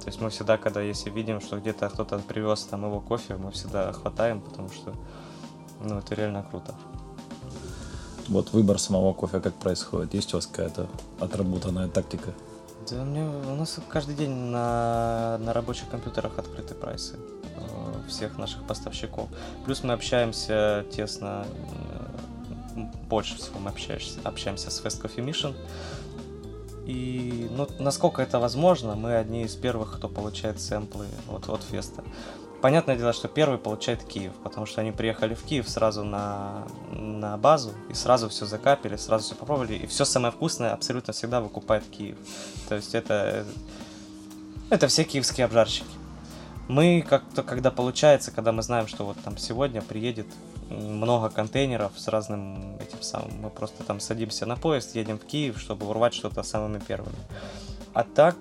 [0.00, 3.50] То есть мы всегда, когда если видим, что где-то кто-то привез там его кофе, мы
[3.50, 4.94] всегда хватаем, потому что
[5.80, 6.74] ну, это реально круто.
[8.28, 10.14] Вот выбор самого кофе как происходит?
[10.14, 10.86] Есть у вас какая-то
[11.18, 12.32] отработанная тактика?
[12.88, 18.64] Да, мне, у нас каждый день на, на рабочих компьютерах открыты прайсы э, всех наших
[18.66, 19.28] поставщиков.
[19.64, 21.44] Плюс мы общаемся тесно,
[23.08, 25.54] больше всего мы общаемся, общаемся с Fast Coffee Mission.
[26.86, 32.02] И ну, насколько это возможно, мы одни из первых, кто получает сэмплы от, от Феста.
[32.60, 37.38] Понятное дело, что первый получает Киев, потому что они приехали в Киев сразу на, на
[37.38, 41.84] базу и сразу все закапили, сразу все попробовали, и все самое вкусное абсолютно всегда выкупает
[41.84, 42.18] Киев.
[42.68, 43.46] То есть это,
[44.68, 45.86] это все киевские обжарщики.
[46.68, 50.26] Мы как-то, когда получается, когда мы знаем, что вот там сегодня приедет
[50.70, 55.60] много контейнеров с разным этим самым, мы просто там садимся на поезд, едем в Киев,
[55.60, 57.18] чтобы урвать что-то самыми первыми.
[57.92, 58.36] А так,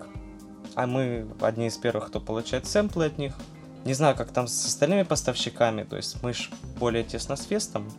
[0.76, 3.36] а мы одни из первых, кто получает сэмплы от них,
[3.86, 7.90] не знаю, как там с остальными поставщиками, то есть мы ж более тесно с Фестом,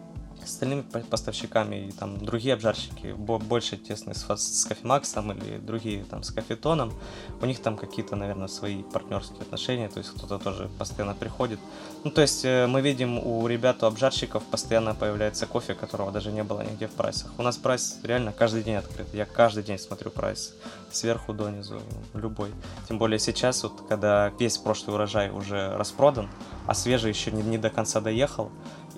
[0.44, 6.31] остальными поставщиками и там другие обжарщики больше тесны с, с Кофемаксом или другие там с
[6.31, 6.92] Кофетоном,
[7.40, 11.59] у них там какие-то, наверное, свои партнерские отношения, то есть кто-то тоже постоянно приходит.
[12.05, 16.33] Ну, то есть э, мы видим у ребят, у обжарщиков постоянно появляется кофе, которого даже
[16.33, 17.31] не было нигде в прайсах.
[17.38, 20.55] У нас прайс реально каждый день открыт, я каждый день смотрю прайс,
[20.90, 21.81] сверху донизу,
[22.14, 22.50] любой.
[22.88, 26.29] Тем более сейчас, вот когда весь прошлый урожай уже распродан,
[26.66, 28.50] а свежий еще не, не до конца доехал,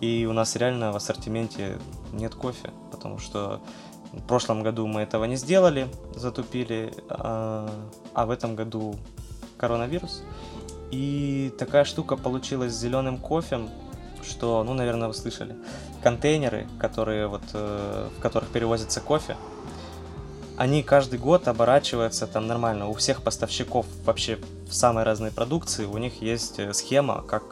[0.03, 1.79] и у нас реально в ассортименте
[2.13, 3.61] нет кофе, потому что
[4.13, 5.87] в прошлом году мы этого не сделали,
[6.17, 7.71] затупили, а,
[8.13, 8.97] а в этом году
[9.57, 10.25] коронавирус.
[10.91, 13.61] И такая штука получилась с зеленым кофе,
[14.29, 15.55] что, ну, наверное, вы слышали,
[16.03, 19.37] контейнеры, которые вот, э, в которых перевозится кофе,
[20.57, 22.89] они каждый год оборачиваются там нормально.
[22.89, 27.45] У всех поставщиков вообще в самой разной продукции у них есть э, схема, как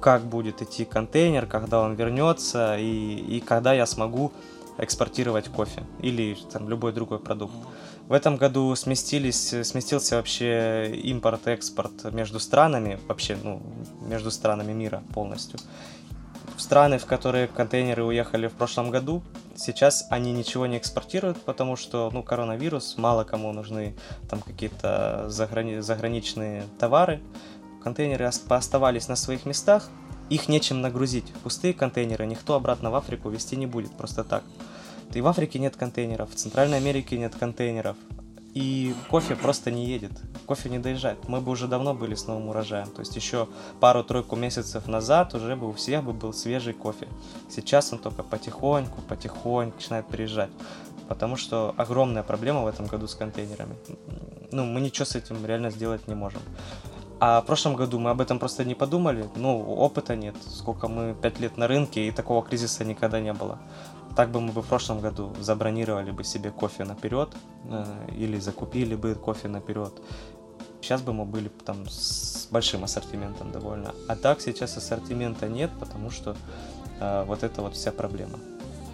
[0.00, 4.32] как будет идти контейнер, когда он вернется и, и когда я смогу
[4.78, 7.54] экспортировать кофе или там любой другой продукт.
[8.08, 13.60] В этом году сместились, сместился вообще импорт-экспорт между странами, вообще, ну,
[14.02, 15.58] между странами мира полностью.
[16.56, 19.22] В страны, в которые контейнеры уехали в прошлом году,
[19.56, 23.96] сейчас они ничего не экспортируют, потому что, ну, коронавирус, мало кому нужны
[24.30, 27.20] там какие-то заграни- заграничные товары,
[27.86, 29.88] контейнеры оставались на своих местах,
[30.28, 31.32] их нечем нагрузить.
[31.44, 34.42] Пустые контейнеры никто обратно в Африку везти не будет просто так.
[35.14, 37.96] И в Африке нет контейнеров, в Центральной Америке нет контейнеров.
[38.54, 40.10] И кофе просто не едет,
[40.46, 41.28] кофе не доезжает.
[41.28, 42.88] Мы бы уже давно были с новым урожаем.
[42.88, 43.46] То есть еще
[43.78, 47.06] пару-тройку месяцев назад уже бы у всех бы был свежий кофе.
[47.48, 50.50] Сейчас он только потихоньку, потихоньку начинает приезжать.
[51.06, 53.76] Потому что огромная проблема в этом году с контейнерами.
[54.50, 56.40] Ну, мы ничего с этим реально сделать не можем.
[57.18, 59.28] А в прошлом году мы об этом просто не подумали.
[59.36, 60.36] Ну, опыта нет.
[60.48, 63.58] Сколько мы, пять лет на рынке, и такого кризиса никогда не было.
[64.16, 67.34] Так бы мы бы в прошлом году забронировали бы себе кофе наперед,
[67.70, 67.84] э,
[68.16, 69.92] или закупили бы кофе наперед.
[70.80, 73.94] Сейчас бы мы были там с большим ассортиментом довольно.
[74.08, 76.36] А так сейчас ассортимента нет, потому что
[77.00, 78.38] э, вот это вот вся проблема.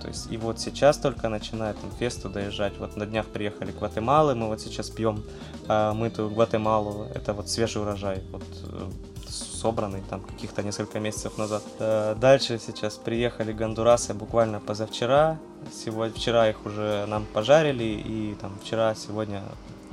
[0.02, 2.76] То есть и вот сейчас только начинает инфесту доезжать.
[2.78, 5.22] Вот на днях приехали Гватемалы, мы вот сейчас пьем
[5.68, 7.06] э, мытую Гватемалу.
[7.14, 8.90] Это вот свежий урожай, вот э,
[9.28, 11.62] собранный там каких-то несколько месяцев назад.
[11.78, 15.38] Э, дальше сейчас приехали Гондурасы буквально позавчера.
[15.72, 19.42] Сегодня, вчера их уже нам пожарили, и там вчера, сегодня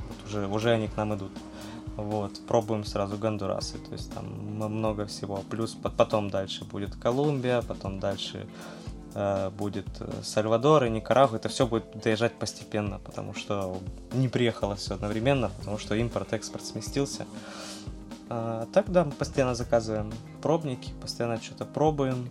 [0.08, 1.30] вот уже, уже они к нам идут.
[1.96, 4.24] Вот, пробуем сразу Гондурасы, то есть там
[4.56, 5.44] много всего.
[5.50, 8.48] Плюс потом дальше будет Колумбия, потом дальше
[9.50, 13.78] будет э, Сальвадор и Никарагуа, это все будет доезжать постепенно, потому что
[14.12, 17.26] не приехало все одновременно, потому что импорт-экспорт сместился.
[18.28, 22.28] А, так, да, мы постоянно заказываем пробники, постоянно что-то пробуем.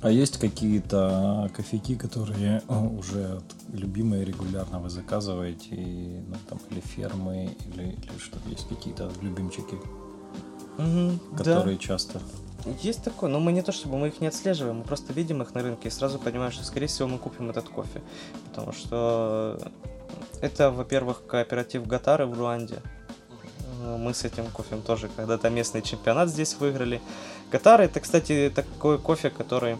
[0.00, 3.42] А есть какие-то кофейки, которые уже
[3.72, 9.74] любимые регулярно вы заказываете, и, ну, там, или фермы, или, или что есть какие-то любимчики,
[10.78, 11.82] угу, которые да.
[11.82, 12.20] часто
[12.82, 15.54] есть такое, но мы не то чтобы мы их не отслеживаем, мы просто видим их
[15.54, 18.02] на рынке и сразу понимаем, что скорее всего мы купим этот кофе.
[18.48, 19.58] Потому что
[20.40, 22.82] это, во-первых, кооператив Гатары в Руанде.
[23.98, 27.00] Мы с этим кофем тоже когда-то местный чемпионат здесь выиграли.
[27.50, 29.76] Гатары это, кстати, такой кофе, который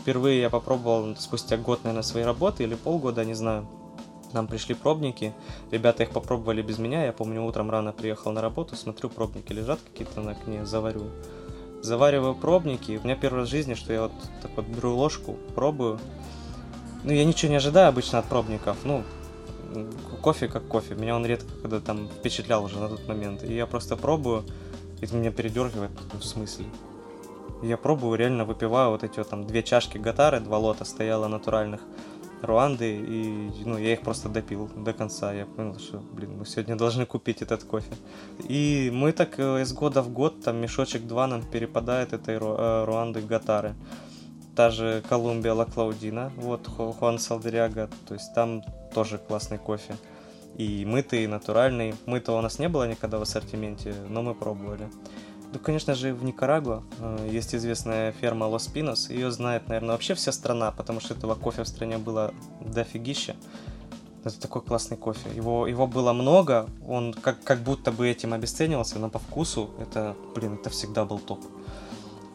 [0.00, 3.66] впервые я попробовал спустя год, наверное, своей работы или полгода, не знаю.
[4.32, 5.34] Нам пришли пробники,
[5.70, 9.78] ребята их попробовали без меня, я помню, утром рано приехал на работу, смотрю, пробники лежат
[9.80, 11.04] какие-то на окне, заварю
[11.82, 12.98] завариваю пробники.
[13.02, 15.98] У меня первый раз в жизни, что я вот так вот беру ложку, пробую.
[17.04, 18.76] Ну, я ничего не ожидаю обычно от пробников.
[18.84, 19.02] Ну,
[20.22, 20.94] кофе как кофе.
[20.94, 23.42] Меня он редко когда там впечатлял уже на тот момент.
[23.42, 24.44] И я просто пробую,
[25.00, 25.90] и меня передергивает.
[26.12, 26.66] В смысле?
[27.62, 31.80] Я пробую, реально выпиваю вот эти вот там две чашки гатары, два лота стояло натуральных.
[32.42, 35.32] Руанды, и ну, я их просто допил до конца.
[35.32, 37.94] Я понял, что, блин, мы сегодня должны купить этот кофе.
[38.48, 42.84] И мы так э, из года в год, там мешочек два нам перепадает этой э,
[42.84, 43.74] Руанды Гатары.
[44.56, 48.62] Та же Колумбия Ла Клаудина, вот Хуан Салдеряга, то есть там
[48.94, 49.94] тоже классный кофе.
[50.56, 51.94] И мытый, и натуральный.
[52.06, 54.90] Мытого у нас не было никогда в ассортименте, но мы пробовали.
[55.52, 59.10] Ну, конечно же, в Никарагуа э, есть известная ферма Лос Пинос.
[59.10, 63.36] Ее знает, наверное, вообще вся страна, потому что этого кофе в стране было дофигища.
[64.24, 65.28] Это такой классный кофе.
[65.34, 70.16] Его, его было много, он как, как будто бы этим обесценивался, но по вкусу это,
[70.34, 71.40] блин, это всегда был топ.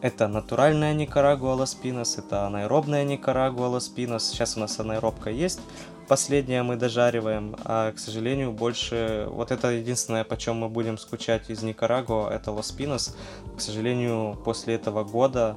[0.00, 4.28] Это натуральная Никарагуа Лос Пинос, это анаэробная Никарагуа Лос Пинос.
[4.28, 5.60] Сейчас у нас анаэробка есть,
[6.08, 9.28] последнее мы дожариваем, а, к сожалению, больше...
[9.30, 13.16] Вот это единственное, по чем мы будем скучать из Никарагуа, это Лос Пинос.
[13.56, 15.56] К сожалению, после этого года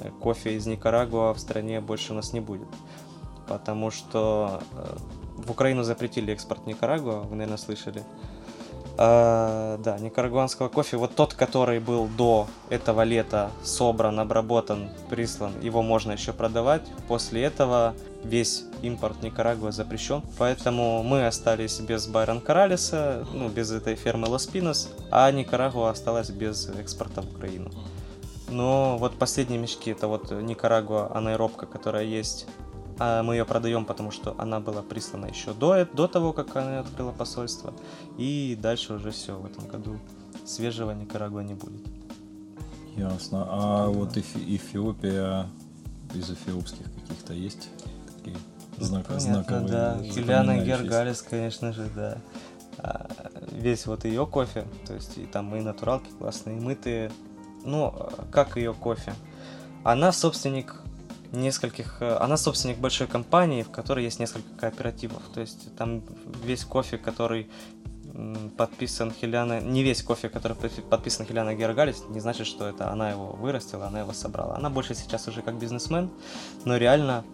[0.00, 2.68] э, кофе из Никарагуа в стране больше у нас не будет.
[3.46, 4.96] Потому что э,
[5.36, 8.02] в Украину запретили экспорт Никарагуа, вы, наверное, слышали.
[9.00, 15.82] Uh, да, никарагуанского кофе, вот тот, который был до этого лета собран, обработан, прислан, его
[15.82, 16.82] можно еще продавать.
[17.06, 23.94] После этого весь импорт Никарагуа запрещен, поэтому мы остались без Байрон Коралиса, ну, без этой
[23.94, 27.70] фермы Лос Пинос, а Никарагуа осталась без экспорта в Украину.
[28.50, 32.46] Но вот последние мешки, это вот Никарагуа анаэробка, которая есть,
[32.98, 36.80] а мы ее продаем, потому что она была прислана еще до, до того, как она
[36.80, 37.72] открыла посольство,
[38.16, 39.98] и дальше уже все в этом году
[40.44, 41.86] свежего Никарагуа не будет.
[42.96, 43.46] Ясно.
[43.48, 43.90] А да.
[43.90, 45.46] вот Эфи- Эфиопия
[46.14, 47.68] из эфиопских каких-то есть?
[48.28, 49.68] Такие знак, Понятно, знаковые.
[49.68, 52.18] Да, Юлиана Гергалис, конечно же, да.
[52.78, 53.08] А,
[53.52, 57.10] весь вот ее кофе, то есть и там и натуралки классные, и мытые.
[57.64, 57.92] Ну,
[58.30, 59.12] как ее кофе?
[59.82, 60.76] Она собственник
[61.32, 62.00] нескольких...
[62.00, 65.22] Она собственник большой компании, в которой есть несколько кооперативов.
[65.34, 66.02] То есть там
[66.44, 67.50] весь кофе, который
[68.56, 73.32] подписан Хеляна, не весь кофе, который подписан Хеляна Гергалис, не значит, что это она его
[73.32, 74.56] вырастила, она его собрала.
[74.56, 76.10] Она больше сейчас уже как бизнесмен,
[76.64, 77.24] но реально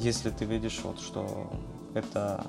[0.00, 1.50] если ты видишь, вот, что
[1.94, 2.44] это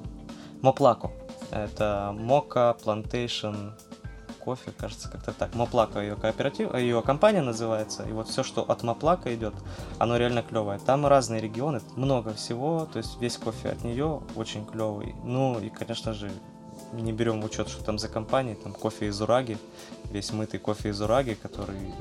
[0.62, 1.12] Моплако.
[1.52, 3.74] Это Мока Plantation
[4.48, 5.56] кофе, кажется, как-то так.
[5.56, 9.54] Моплака ее кооператив, ее компания называется, и вот все, что от Моплака идет,
[10.00, 10.80] оно реально клевое.
[10.80, 15.16] Там разные регионы, много всего, то есть весь кофе от нее очень клевый.
[15.26, 16.32] Ну и, конечно же,
[16.94, 19.58] не берем в учет, что там за компания, там кофе из Ураги,
[20.12, 21.94] весь мытый кофе из Ураги, который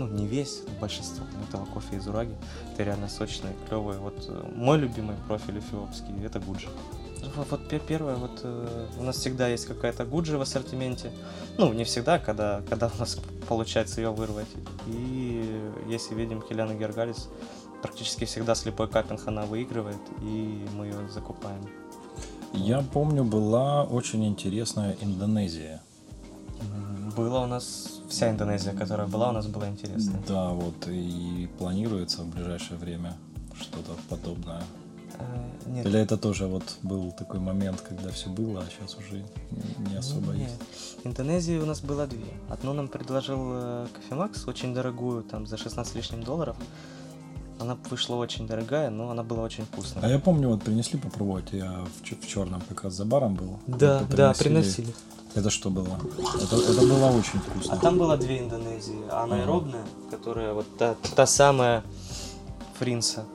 [0.00, 2.34] ну, не весь, большинство этого кофе из Ураги.
[2.72, 3.98] Это реально сочные, клевые.
[3.98, 6.68] Вот э, мой любимый профиль эфиопский– это Гуджи.
[7.36, 11.12] Вот, вот первое, вот э, у нас всегда есть какая-то Гуджи в ассортименте.
[11.58, 14.48] Ну, не всегда, когда, когда у нас получается ее вырвать.
[14.86, 17.28] И если видим Хеляна Гергалис,
[17.82, 21.60] практически всегда слепой капинг она выигрывает, и мы ее закупаем.
[22.54, 25.82] Я помню, была очень интересная Индонезия
[27.16, 30.20] Было у нас вся Индонезия, которая была, у нас была интересная.
[30.28, 33.16] Да, вот и планируется в ближайшее время
[33.58, 34.62] что-то подобное.
[35.18, 35.24] Э,
[35.66, 39.24] Нет, Или это тоже вот был такой момент, когда все было, а сейчас уже
[39.90, 40.48] не особо Нет.
[40.48, 40.96] есть?
[41.04, 42.32] Индонезии у нас было две.
[42.48, 46.56] Одну нам предложил э, Кофемакс, очень дорогую, там за 16 с лишним долларов.
[47.60, 50.02] Она вышла очень дорогая, но она была очень вкусная.
[50.04, 53.58] А я помню, вот принесли попробовать, я в, черном как раз за баром был.
[53.66, 54.94] Да, Вот да, приносили.
[55.34, 56.00] Это что было?
[56.42, 57.74] Это, это было очень вкусно.
[57.74, 58.98] А там было две Индонезии.
[59.10, 61.84] Анаэробная, которая вот та, та самая
[62.78, 63.26] фринса.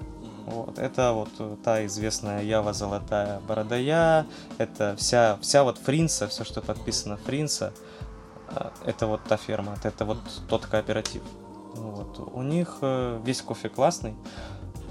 [0.48, 0.78] Вот.
[0.80, 4.26] Это вот э, та известная Ява Золотая Бородая.
[4.58, 7.74] Это вся, вся вот фринса, все, что подписано фринса.
[8.50, 10.18] э, Это вот та ферма, это вот
[10.50, 11.22] тот кооператив.
[11.76, 12.20] Вот.
[12.34, 14.16] У них э, весь кофе классный.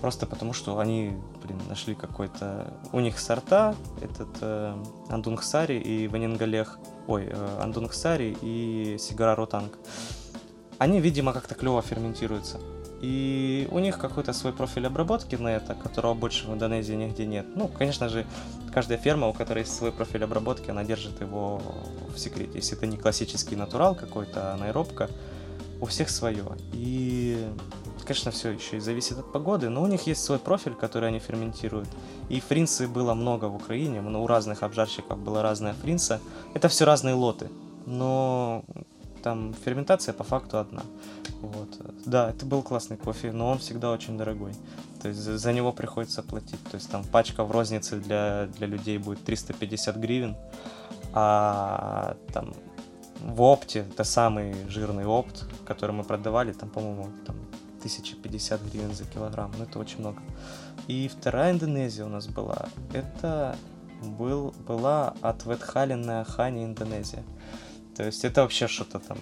[0.01, 2.74] Просто потому, что они, блин, нашли какой-то...
[2.93, 4.76] У них сорта, этот э,
[5.09, 9.78] Андунгсари и Ванингалех, ой, э, Андунгсари и Сигара Ротанг.
[10.78, 12.61] Они, видимо, как-то клево ферментируются.
[13.01, 17.47] И у них какой-то свой профиль обработки на это, которого больше в Индонезии нигде нет.
[17.55, 18.26] Ну, конечно же,
[18.72, 21.61] каждая ферма, у которой есть свой профиль обработки, она держит его
[22.14, 22.53] в секрете.
[22.55, 25.11] Если это не классический натурал какой-то, а анаэробка,
[25.80, 26.44] у всех свое.
[26.72, 27.46] И,
[28.04, 31.18] конечно, все еще и зависит от погоды, но у них есть свой профиль, который они
[31.18, 31.88] ферментируют.
[32.28, 36.20] И фринсы было много в Украине, но у разных обжарщиков была разная фринса.
[36.54, 37.50] Это все разные лоты,
[37.86, 38.64] но
[39.22, 40.82] там ферментация по факту одна.
[41.40, 41.68] Вот.
[42.04, 44.52] Да, это был классный кофе, но он всегда очень дорогой.
[45.00, 46.62] То есть за него приходится платить.
[46.70, 50.36] То есть там пачка в рознице для, для людей будет 350 гривен,
[51.12, 52.54] а там
[53.24, 57.36] в опте, это самый жирный опт, который мы продавали, там, по-моему, там
[57.78, 60.20] 1050 гривен за килограмм, ну это очень много.
[60.88, 63.56] И вторая Индонезия у нас была, это
[64.02, 67.22] был, была от Ветхаленная Хани Индонезия.
[67.96, 69.16] То есть это вообще что-то там,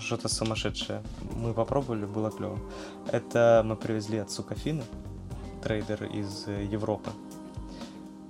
[0.00, 1.02] что-то сумасшедшее.
[1.34, 2.58] Мы попробовали, было клево.
[3.10, 4.84] Это мы привезли от Сукафины,
[5.62, 7.10] трейдер из Европы.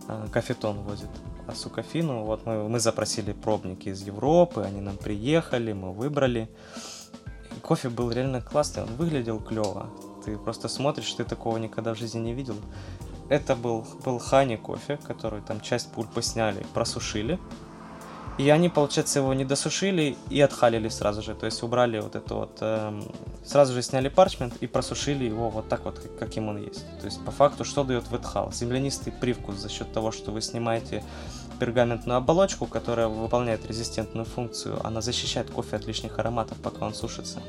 [0.08, 1.10] А, Кафетон возит.
[1.46, 6.48] А Сукафину, вот мы, мы запросили пробники из Европы, они нам приехали, мы выбрали.
[7.56, 9.90] И кофе был реально классный, он выглядел клево.
[10.24, 12.56] Ты просто смотришь, ты такого никогда в жизни не видел.
[13.28, 17.40] Это был, был хани кофе, который там часть пульпы сняли, просушили.
[18.38, 21.34] И они, получается, его не досушили и отхалили сразу же.
[21.34, 22.58] То есть убрали вот это вот...
[22.60, 23.04] эм,
[23.44, 26.86] сразу же сняли парчмент и просушили его вот так вот, как- каким он есть.
[27.00, 28.50] То есть, по факту, что дает ветхал?
[28.52, 31.04] Землянистый привкус за счет того, что вы снимаете
[31.60, 34.84] пергаментную оболочку, которая выполняет резистентную функцию.
[34.84, 37.40] Она защищает кофе от лишних ароматов, пока он сушится.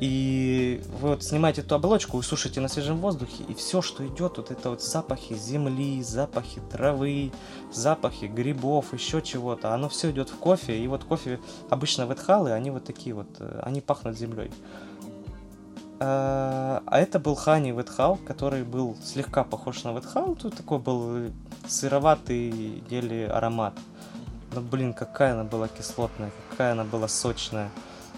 [0.00, 4.38] И вы вот снимаете эту оболочку и сушите на свежем воздухе, и все, что идет,
[4.38, 7.30] вот это вот запахи земли, запахи травы,
[7.72, 11.38] запахи грибов, еще чего-то, оно все идет в кофе, и вот кофе
[11.70, 14.50] обычно ветхалы, они вот такие вот, э, они пахнут землей.
[16.00, 21.30] А а это был Хани Ветхал, который был слегка похож на Ветхал, тут такой был
[21.66, 23.74] сыроватый еле аромат.
[24.54, 27.70] Но, блин, какая она была кислотная, какая она была сочная.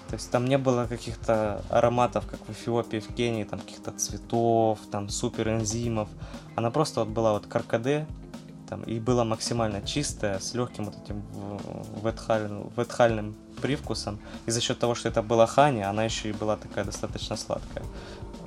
[0.09, 4.79] То есть там не было каких-то ароматов, как в Эфиопии, в Кении, там каких-то цветов,
[4.91, 6.09] там суперэнзимов.
[6.55, 8.07] Она просто вот была вот каркаде,
[8.69, 11.23] там, и была максимально чистая, с легким вот этим
[12.77, 14.21] ветхальным привкусом.
[14.47, 17.85] И за счет того, что это была хани, она еще и была такая достаточно сладкая.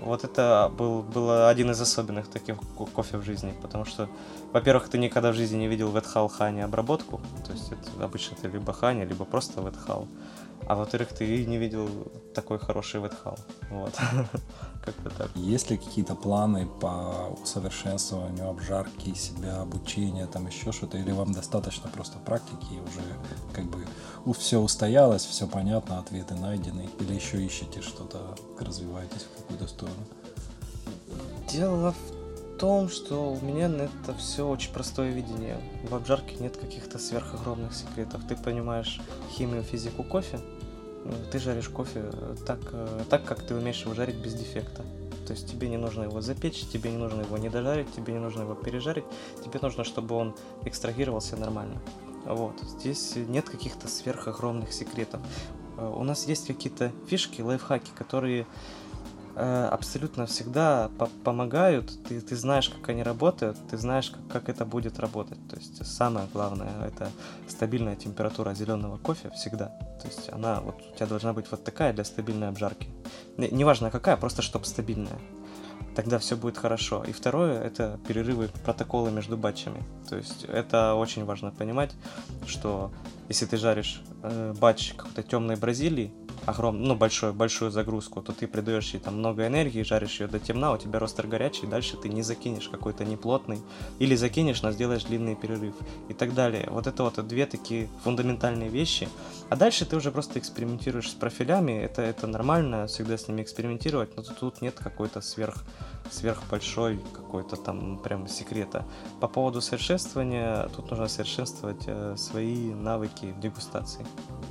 [0.01, 4.07] Вот это был, был один из особенных таких ко- кофе в жизни, потому что,
[4.53, 8.47] во-первых, ты никогда в жизни не видел ветхал хани обработку, то есть это обычно это
[8.47, 10.07] либо хани, либо просто ветхал.
[10.68, 11.89] А во-вторых, ты не видел
[12.34, 13.38] такой хороший ветхал.
[13.70, 13.93] Вот.
[14.86, 15.32] Как-то так.
[15.36, 20.97] Есть ли какие-то планы по усовершенствованию обжарки себя, обучения, там еще что-то?
[20.97, 23.01] Или вам достаточно просто практики и уже
[23.53, 23.86] как бы
[24.34, 26.89] все устоялось, все понятно, ответы найдены?
[26.99, 30.05] Или еще ищете что-то, развиваетесь в какую-то сторону?
[31.51, 32.18] Дело в
[32.60, 35.57] том, что у меня на это все очень простое видение.
[35.89, 38.22] В обжарке нет каких-то сверхогромных секретов.
[38.28, 38.99] Ты понимаешь
[39.32, 40.39] химию, физику кофе,
[41.05, 44.84] ну, ты жаришь кофе э, так, э, так, как ты умеешь его жарить без дефекта.
[45.26, 48.20] То есть тебе не нужно его запечь, тебе не нужно его не дожарить, тебе не
[48.20, 49.05] нужно его пережарить,
[49.43, 50.36] тебе нужно, чтобы он
[50.66, 51.82] экстрагировался нормально.
[52.26, 52.60] Вот.
[52.62, 55.22] Здесь нет каких-то сверхогромных секретов.
[55.78, 58.45] Э, У нас есть какие-то фишки, лайфхаки, которые
[59.39, 61.91] абсолютно всегда по- помогают.
[62.07, 65.39] Ты, ты знаешь, как они работают, ты знаешь, как, как это будет работать.
[65.49, 67.09] То есть самое главное это
[67.47, 69.67] стабильная температура зеленого кофе всегда.
[70.01, 72.87] То есть она вот у тебя должна быть вот такая для стабильной обжарки.
[73.37, 75.19] Не- Неважно какая, просто чтобы стабильная.
[75.95, 77.03] тогда все будет хорошо.
[77.07, 79.83] И второе, это перерывы, протоколы между батчами.
[80.09, 81.91] То есть это очень важно понимать,
[82.45, 82.91] что
[83.27, 86.13] если ты жаришь э, батч какой-то темной Бразилии,
[86.45, 90.39] огромную, ну, большую, большую загрузку, то ты придаешь ей там много энергии, жаришь ее до
[90.39, 93.61] темна, у тебя ростер горячий, дальше ты не закинешь какой-то неплотный,
[93.99, 95.75] или закинешь, но сделаешь длинный перерыв
[96.07, 96.67] и так далее.
[96.69, 99.07] Вот это вот две такие фундаментальные вещи.
[99.49, 104.15] А дальше ты уже просто экспериментируешь с профилями, это, это нормально, всегда с ними экспериментировать,
[104.15, 105.63] но тут нет какой-то сверх
[106.12, 108.86] сверх большой какой-то там прям секрета.
[109.20, 114.06] По поводу совершенствования, тут нужно совершенствовать э, свои навыки в дегустации.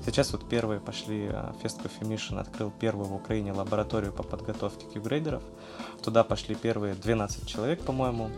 [0.04, 4.86] Сейчас вот первые пошли, э, Fest Coffee Mission открыл первую в Украине лабораторию по подготовке
[4.86, 5.42] кьюгрейдеров.
[6.02, 8.30] Туда пошли первые 12 человек, по-моему.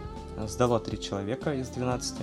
[0.47, 2.17] Сдало 3 человека из 12.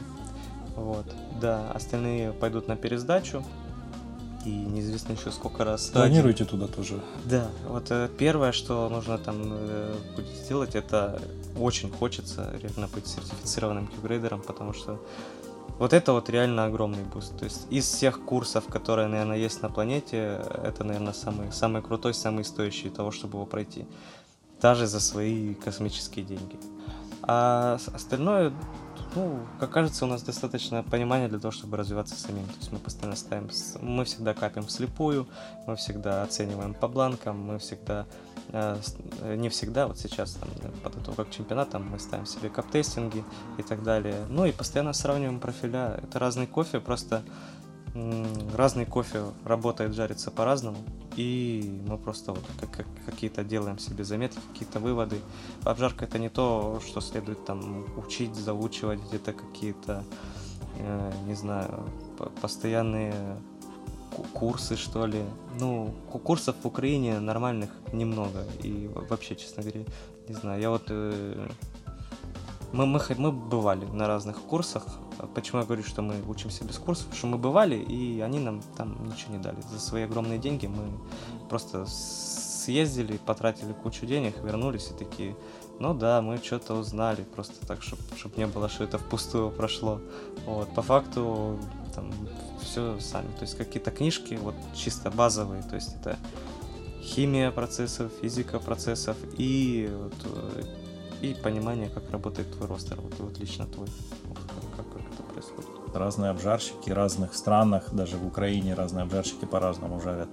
[0.76, 1.06] Вот,
[1.42, 3.44] да, остальные пойдут на пересдачу
[4.48, 5.88] и неизвестно еще сколько раз.
[5.88, 7.02] Планируете туда тоже?
[7.26, 11.22] Да, вот э, первое, что нужно там э, будет сделать, это
[11.60, 15.00] очень хочется реально быть сертифицированным кьюгрейдером, потому что
[15.80, 17.38] вот это вот реально огромный буст.
[17.38, 22.14] То есть из всех курсов, которые, наверное, есть на планете, это, наверное, самый, самый крутой,
[22.14, 23.86] самый стоящий того, чтобы его пройти.
[24.62, 26.58] Даже за свои космические деньги.
[27.22, 28.54] А остальное
[29.16, 32.46] ну, как кажется, у нас достаточно понимания для того, чтобы развиваться самим.
[32.46, 33.50] То есть мы постоянно ставим,
[33.82, 35.28] мы всегда капим вслепую,
[35.66, 38.06] мы всегда оцениваем по бланкам, мы всегда,
[38.50, 38.78] э,
[39.36, 40.50] не всегда, вот сейчас там,
[40.84, 43.24] подготовка к чемпионатам, мы ставим себе кап-тестинги
[43.58, 44.26] и так далее.
[44.30, 46.00] Ну и постоянно сравниваем профиля.
[46.04, 47.24] Это разный кофе, просто
[48.56, 50.78] разный кофе работает, жарится по-разному,
[51.16, 55.20] и мы просто вот как, как, какие-то делаем себе заметки, какие-то выводы.
[55.64, 60.04] Обжарка это не то, что следует там учить, заучивать где-то какие-то,
[60.80, 61.86] э, не знаю,
[62.42, 63.14] постоянные
[64.34, 65.24] курсы, что ли.
[65.60, 65.94] Ну,
[66.24, 68.46] курсов в Украине нормальных немного.
[68.64, 69.82] И вообще, честно говоря,
[70.28, 70.62] не знаю.
[70.62, 70.84] Я вот...
[70.90, 71.48] Э,
[72.74, 75.00] мы, мы, мы бывали на разных курсах,
[75.34, 77.06] Почему я говорю, что мы учимся без курсов?
[77.06, 79.58] Потому что мы бывали, и они нам там ничего не дали.
[79.72, 80.92] За свои огромные деньги мы
[81.50, 85.36] просто съездили, потратили кучу денег, вернулись и такие,
[85.80, 90.02] ну да, мы что-то узнали, просто так, чтобы чтоб не было, что это впустую прошло.
[90.46, 91.58] Вот, по факту
[91.96, 92.12] там
[92.62, 96.18] все сами, то есть какие-то книжки, вот чисто базовые, то есть это
[97.02, 100.64] химия процессов, физика процессов и вот, э,
[101.22, 103.88] и понимание, как работает твой ростер, вот, вот лично твой.
[104.26, 104.38] Вот,
[104.76, 105.70] как, как, это происходит.
[105.94, 110.30] Разные обжарщики в разных странах, даже в Украине разные обжарщики по-разному жарят.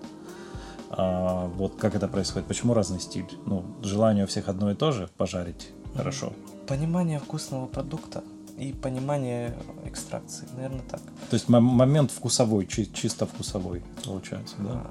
[0.91, 2.47] А, вот как это происходит?
[2.47, 3.27] Почему разный стиль?
[3.47, 6.33] Ну, желание у всех одно и то же пожарить хорошо.
[6.67, 8.23] Понимание вкусного продукта
[8.59, 11.01] и понимание экстракции, наверное, так.
[11.31, 14.71] То есть момент вкусовой, чи- чисто вкусовой, получается, да?
[14.71, 14.91] А,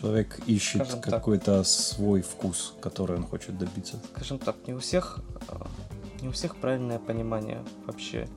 [0.00, 3.98] Человек ищет какой-то свой вкус, который он хочет добиться.
[4.14, 5.18] Скажем так, не у всех,
[5.48, 8.28] э, не у всех правильное понимание вообще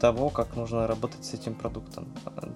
[0.00, 2.06] того, как нужно работать с этим продуктом.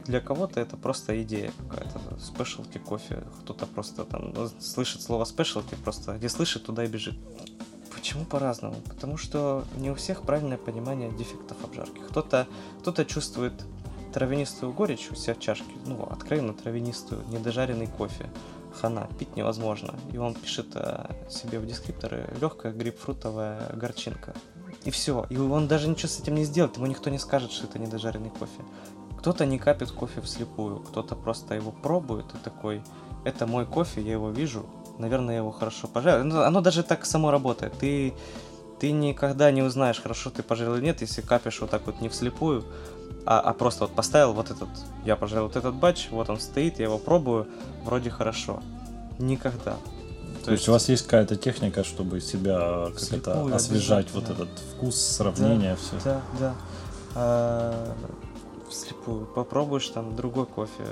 [0.05, 6.17] Для кого-то это просто идея какая-то, спешлти кофе, кто-то просто там слышит слово спешлти, просто
[6.17, 7.17] где слышит, туда и бежит.
[7.95, 8.77] Почему по-разному?
[8.89, 12.01] Потому что не у всех правильное понимание дефектов обжарки.
[12.09, 12.47] Кто-то
[12.81, 13.53] кто чувствует
[14.13, 18.31] травянистую горечь у себя в чашке, ну, откровенно травянистую, недожаренный кофе.
[18.81, 19.95] Хана, пить невозможно.
[20.13, 24.35] И он пишет э, себе в дескрипторы легкая грейпфрутовая горчинка.
[24.85, 25.27] И все.
[25.29, 28.31] И он даже ничего с этим не сделает, ему никто не скажет, что это недожаренный
[28.31, 28.63] кофе.
[29.19, 32.83] Кто-то не капит кофе вслепую, кто-то просто его пробует и такой,
[33.25, 34.67] это мой кофе, я его вижу,
[34.99, 36.25] наверное, я его хорошо пожарил.
[36.25, 37.73] Ну, оно даже так само работает.
[37.79, 38.15] Ты,
[38.83, 42.09] ты никогда не узнаешь, хорошо ты пожарил или нет, если капишь вот так вот не
[42.09, 42.65] вслепую,
[43.25, 44.69] а, а просто вот поставил вот этот,
[45.05, 47.47] я пожалуй, вот этот батч, вот он стоит, я его пробую,
[47.85, 48.61] вроде хорошо.
[49.21, 49.77] Никогда.
[50.41, 54.25] То, То есть, есть у вас есть какая-то техника, чтобы себя как это освежать, вот
[54.25, 54.33] да.
[54.33, 56.05] этот вкус, сравнение, да, все.
[56.05, 56.55] Да, да.
[57.15, 57.95] А,
[58.69, 59.27] вслепую.
[59.27, 60.89] Попробуешь там другой кофе,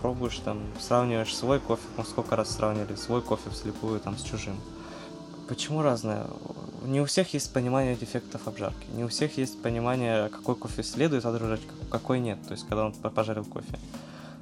[0.00, 4.56] пробуешь там, сравниваешь свой кофе, мы сколько раз сравнили свой кофе вслепую там с чужим.
[5.46, 6.26] Почему разное?
[6.84, 11.24] Не у всех есть понимание дефектов обжарки, не у всех есть понимание, какой кофе следует
[11.24, 11.60] отгружать,
[11.90, 13.78] какой нет, то есть когда он пожарил кофе.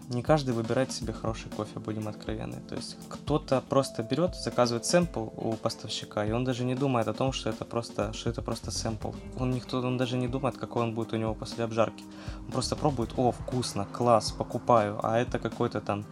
[0.09, 2.61] Не каждый выбирает себе хороший кофе, будем откровенны.
[2.68, 7.14] То есть кто-то просто берет, заказывает сэмпл у поставщика, и он даже не думает о
[7.14, 9.12] том, что это просто, что это просто сэмпл.
[9.38, 12.03] Он никто, он даже не думает, какой он будет у него после обжарки.
[12.47, 16.05] Он просто пробует, о, вкусно, класс, покупаю, а это какой-то там,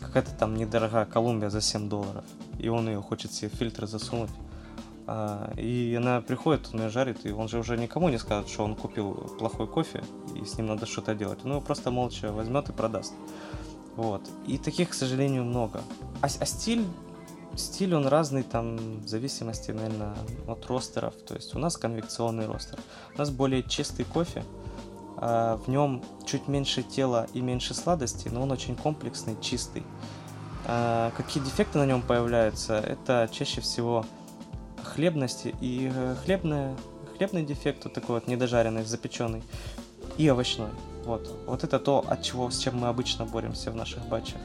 [0.00, 2.24] какая-то там недорогая Колумбия за 7 долларов.
[2.58, 4.30] И он ее хочет себе в фильтр засунуть
[5.56, 8.74] и она приходит, он ее жарит, и он же уже никому не скажет, что он
[8.74, 10.02] купил плохой кофе,
[10.34, 11.38] и с ним надо что-то делать.
[11.44, 13.14] Он его просто молча возьмет и продаст.
[13.94, 14.22] Вот.
[14.46, 15.80] И таких, к сожалению, много.
[16.22, 16.84] А, а стиль,
[17.54, 20.14] стиль он разный, там, в зависимости, наверное,
[20.48, 21.14] от ростеров.
[21.26, 22.78] То есть у нас конвекционный ростер.
[23.14, 24.44] У нас более чистый кофе.
[25.18, 29.82] А в нем чуть меньше тела и меньше сладости, но он очень комплексный, чистый.
[30.66, 32.74] А какие дефекты на нем появляются?
[32.76, 34.04] Это чаще всего
[34.86, 36.76] хлебности и э, хлебная,
[37.16, 39.42] хлебный дефект, вот такой вот недожаренный, запеченный,
[40.18, 40.70] и овощной.
[41.04, 41.28] Вот.
[41.46, 44.40] Вот это то, от чего, с чем мы обычно боремся в наших батчах.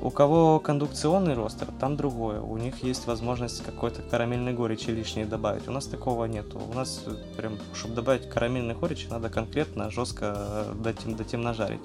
[0.00, 2.40] У кого кондукционный ростер, там другое.
[2.40, 5.66] У них есть возможность какой-то карамельной горечи лишней добавить.
[5.66, 6.60] У нас такого нету.
[6.70, 11.80] У нас э, прям, чтобы добавить карамельной горечи, надо конкретно, жестко э, дотем, дотем нажарить.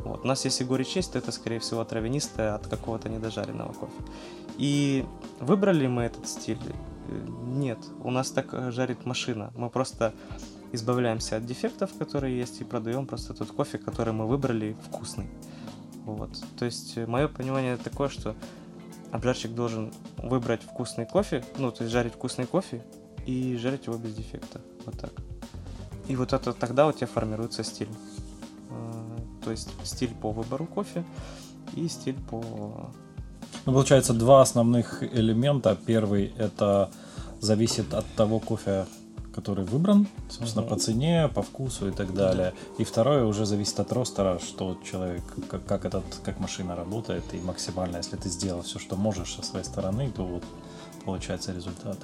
[0.00, 0.24] Вот.
[0.24, 3.92] У нас если горечь есть, то это, скорее всего, травянистая от какого-то недожаренного кофе.
[4.58, 5.04] И
[5.38, 6.58] выбрали мы этот стиль?
[7.08, 7.78] Э, нет.
[8.02, 9.52] У нас так жарит машина.
[9.56, 10.12] Мы просто
[10.72, 15.28] избавляемся от дефектов, которые есть, и продаем просто тот кофе, который мы выбрали вкусный.
[16.04, 16.30] Вот.
[16.58, 18.34] То есть э, мое понимание такое, что
[19.12, 22.82] обжарщик должен выбрать вкусный кофе, ну, то есть жарить вкусный кофе
[23.26, 24.60] и жарить его без дефекта.
[24.84, 25.12] Вот так.
[26.08, 27.88] И вот это тогда у тебя формируется стиль.
[28.70, 31.04] А, то есть стиль по выбору кофе
[31.74, 32.90] и стиль по...
[33.66, 35.76] Ну, получается, два основных элемента.
[35.86, 36.90] Первый это
[37.40, 38.86] зависит от того кофе,
[39.34, 40.74] который выбран, собственно, угу.
[40.74, 42.54] по цене, по вкусу и так далее.
[42.78, 47.38] И второе уже зависит от ростера, что человек, как, как, этот, как машина работает, и
[47.38, 50.44] максимально, если ты сделал все, что можешь со своей стороны, то вот
[51.04, 51.98] получается результат.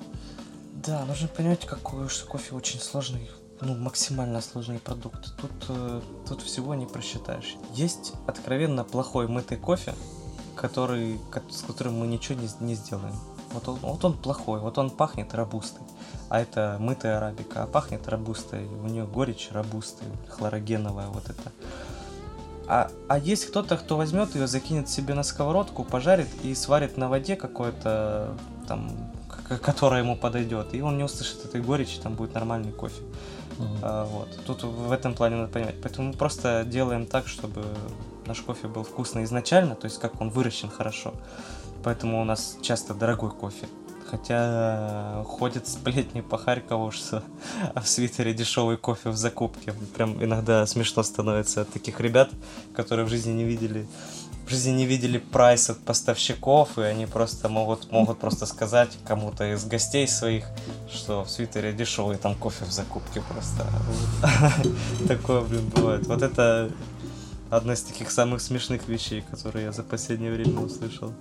[0.86, 3.28] Да, нужно понимать, какой, что кофе очень сложный,
[3.61, 5.36] ну, максимально сложный продукт.
[5.40, 7.57] Тут, э, тут всего не просчитаешь.
[7.74, 9.94] Есть откровенно плохой мытый кофе,
[10.61, 13.15] который, с которым мы ничего не, не сделаем.
[13.53, 15.83] Вот он, вот он плохой, вот он пахнет рабустой
[16.29, 21.53] а это мытая арабика, а пахнет рабустой, у нее горечь рабусты, хлорогеновая вот это.
[22.67, 27.09] А, а есть кто-то, кто возьмет ее, закинет себе на сковородку, пожарит и сварит на
[27.09, 28.37] воде какое-то
[28.67, 28.91] там,
[29.63, 33.03] которое ему подойдет, и он не услышит этой горечи, там будет нормальный кофе.
[33.59, 33.79] Mm-hmm.
[33.83, 34.29] А, вот.
[34.47, 35.81] Тут в этом плане надо понимать.
[35.83, 37.65] Поэтому мы просто делаем так, чтобы
[38.29, 41.14] наш кофе был вкусный изначально, то есть как он выращен хорошо.
[41.83, 43.66] Поэтому у нас часто дорогой кофе.
[44.11, 47.22] Хотя ходят сплетни по Харькову, что
[47.74, 49.74] в свитере дешевый кофе в закупке.
[49.95, 52.31] Прям иногда смешно становится от таких ребят,
[52.74, 53.87] которые в жизни не видели
[54.49, 59.53] в жизни не видели прайс от поставщиков, и они просто могут, могут просто сказать кому-то
[59.53, 60.47] из гостей своих,
[60.91, 63.66] что в свитере дешевый там кофе в закупке просто.
[65.09, 66.07] Такое, блин, бывает.
[66.07, 66.70] Вот это
[67.51, 71.12] одна из таких самых смешных вещей, которые я за последнее время услышал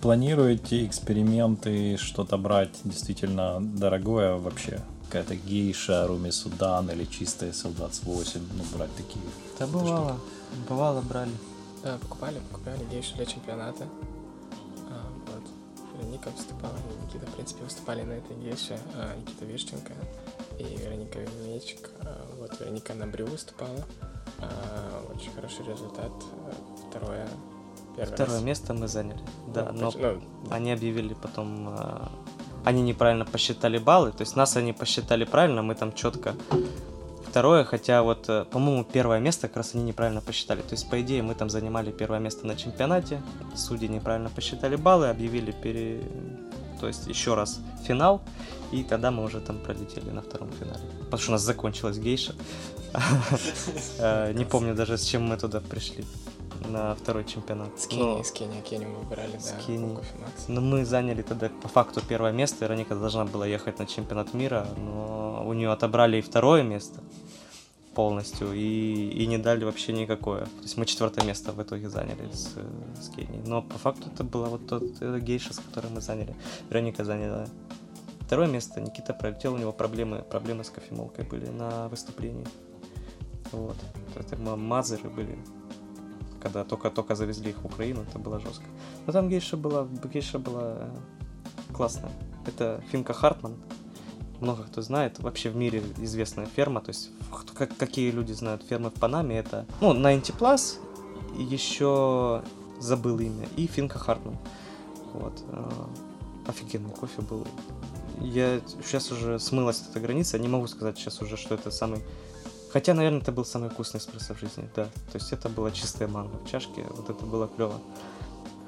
[0.00, 4.80] планируете эксперименты, что-то брать действительно дорогое вообще?
[5.06, 9.24] Какая-то гейша, Руми Судан или чистая Солдат с 8, ну, брать такие.
[9.58, 10.68] Да бывало, штуки.
[10.68, 11.32] бывало брали.
[11.82, 13.84] Да, покупали, покупали гейшу для чемпионата.
[14.90, 15.42] А, вот.
[15.96, 18.78] Вероника выступала, Никита, в принципе, выступали на этой гейше.
[18.94, 19.94] А, Никита Вишченко
[20.58, 21.90] и Вероника Мечик.
[22.00, 23.86] А, вот, Вероника на брю выступала.
[24.38, 26.12] А, очень хороший результат.
[26.88, 27.28] Второе.
[27.96, 28.74] Первое, Второе место.
[28.74, 30.20] мы заняли, да, ну, но ну,
[30.50, 32.06] они объявили потом, э,
[32.64, 36.36] они неправильно посчитали баллы, то есть нас они посчитали правильно, мы там четко
[37.38, 40.60] второе, хотя вот, э, по-моему, первое место как раз они неправильно посчитали.
[40.62, 43.22] То есть, по идее, мы там занимали первое место на чемпионате,
[43.54, 46.02] судьи неправильно посчитали баллы, объявили пере...
[46.80, 48.20] то есть еще раз финал,
[48.72, 50.82] и тогда мы уже там пролетели на втором финале.
[51.04, 52.34] Потому что у нас закончилась гейша.
[53.98, 56.04] Э, не помню даже, с чем мы туда пришли
[56.68, 57.78] на второй чемпионат.
[57.78, 59.60] С Кении, с Кении, Кению мы выбирали, с да.
[60.48, 64.66] Но мы заняли тогда по факту первое место, Вероника должна была ехать на чемпионат мира,
[64.76, 67.00] но у нее отобрали и второе место
[67.98, 70.44] полностью и, и не дали вообще никакое.
[70.44, 72.54] То есть мы четвертое место в итоге заняли с,
[73.02, 73.42] с Кенией.
[73.44, 76.36] Но по факту это было вот тот это гейша, с которой мы заняли.
[76.70, 77.46] Вероника заняла
[78.20, 82.46] второе место, Никита пролетел, у него проблемы, проблемы с кофемолкой были на выступлении.
[83.50, 83.76] Вот.
[84.14, 85.36] Это мазеры были
[86.40, 88.66] когда только-только завезли их в Украину, это было жестко.
[89.06, 90.96] Но там гейша была, гейша была э,
[91.74, 92.12] классная.
[92.46, 93.56] Это Финка Хартман.
[94.40, 95.18] Много кто знает.
[95.18, 96.80] Вообще в мире известная ферма.
[96.80, 97.10] То есть
[97.54, 99.66] как, какие люди знают фермы в Панаме, это...
[99.80, 100.76] Ну, 90 Plus,
[101.36, 102.42] еще
[102.78, 104.36] забыл имя, и Финка Хартман.
[105.14, 105.42] Вот.
[105.48, 105.70] Э,
[106.46, 107.46] офигенный кофе был.
[108.20, 112.00] Я сейчас уже смылась эта граница, не могу сказать сейчас уже, что это самый
[112.70, 114.84] Хотя, наверное, это был самый вкусный эспрессо в жизни, да.
[114.84, 117.80] То есть это была чистая манго в чашке, вот это было клево.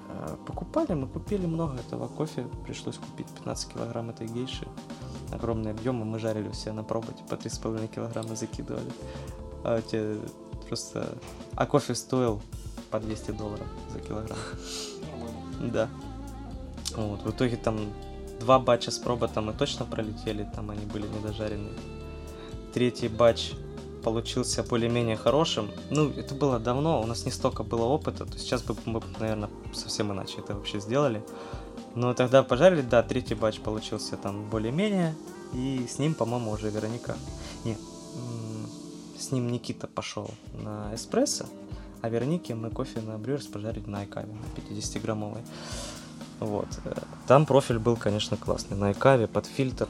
[0.09, 4.67] А, покупали, мы купили много этого кофе, пришлось купить 15 килограмм этой гейши.
[5.33, 8.91] Огромные объемы, мы жарили все на пробу, по 3,5 килограмма закидывали.
[9.65, 10.17] А те
[10.69, 11.19] просто...
[11.55, 12.41] А кофе стоил
[12.91, 14.39] по 200 долларов за килограмм.
[15.61, 15.89] Да.
[16.97, 17.79] Вот, в итоге там
[18.41, 21.75] два батча с проботом мы точно пролетели, там они были недожаренные.
[22.73, 23.53] Третий батч
[24.03, 25.71] получился более-менее хорошим.
[25.91, 29.51] Ну, это было давно, у нас не столько было опыта, то сейчас бы мы, наверное,
[29.75, 31.23] совсем иначе это вообще сделали.
[31.95, 35.15] Но тогда пожарили, да, третий батч получился там более-менее,
[35.53, 37.17] и с ним, по-моему, уже Вероника...
[37.65, 37.77] Не,
[39.19, 41.45] с ним Никита пошел на эспрессо,
[42.01, 45.43] а Веронике мы кофе на брюерс пожарили на айкаве, на 50-граммовой.
[46.39, 46.69] Вот.
[47.27, 48.77] Там профиль был, конечно, классный.
[48.77, 49.89] На айкаве, под фильтр.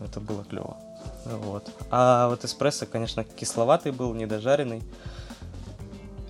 [0.00, 0.76] Это было клево.
[1.24, 1.68] Вот.
[1.90, 4.82] А вот эспрессо, конечно, кисловатый был, недожаренный.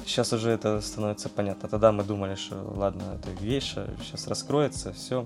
[0.07, 1.69] Сейчас уже это становится понятно.
[1.69, 5.25] Тогда мы думали, что ладно, это гейша, сейчас раскроется, все.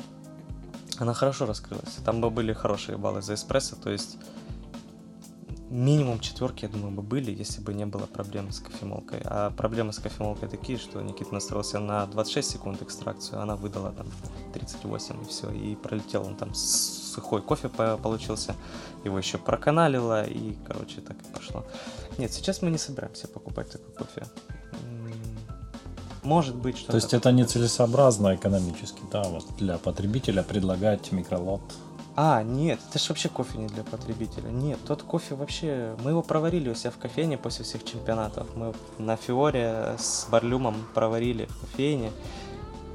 [0.99, 1.97] Она хорошо раскрылась.
[2.05, 4.19] Там бы были хорошие баллы за эспрессо, то есть
[5.71, 9.21] минимум четверки, я думаю, бы были, если бы не было проблем с кофемолкой.
[9.25, 14.07] А проблемы с кофемолкой такие, что Никита настроился на 26 секунд экстракцию, она выдала там
[14.55, 18.55] 38 и все, и пролетел он там сухой кофе получился,
[19.05, 21.65] его еще проканалило, и, короче, так и пошло.
[22.17, 24.27] Нет, сейчас мы не собираемся покупать такой кофе.
[26.29, 31.63] Может быть, что То есть это нецелесообразно экономически, да, вот для потребителя предлагать микролот
[32.21, 34.49] а, нет, это же вообще кофе не для потребителя.
[34.49, 35.95] Нет, тот кофе вообще...
[36.03, 38.49] Мы его проварили у себя в кофейне после всех чемпионатов.
[38.57, 42.11] Мы на Фиоре с Барлюмом проварили в кофейне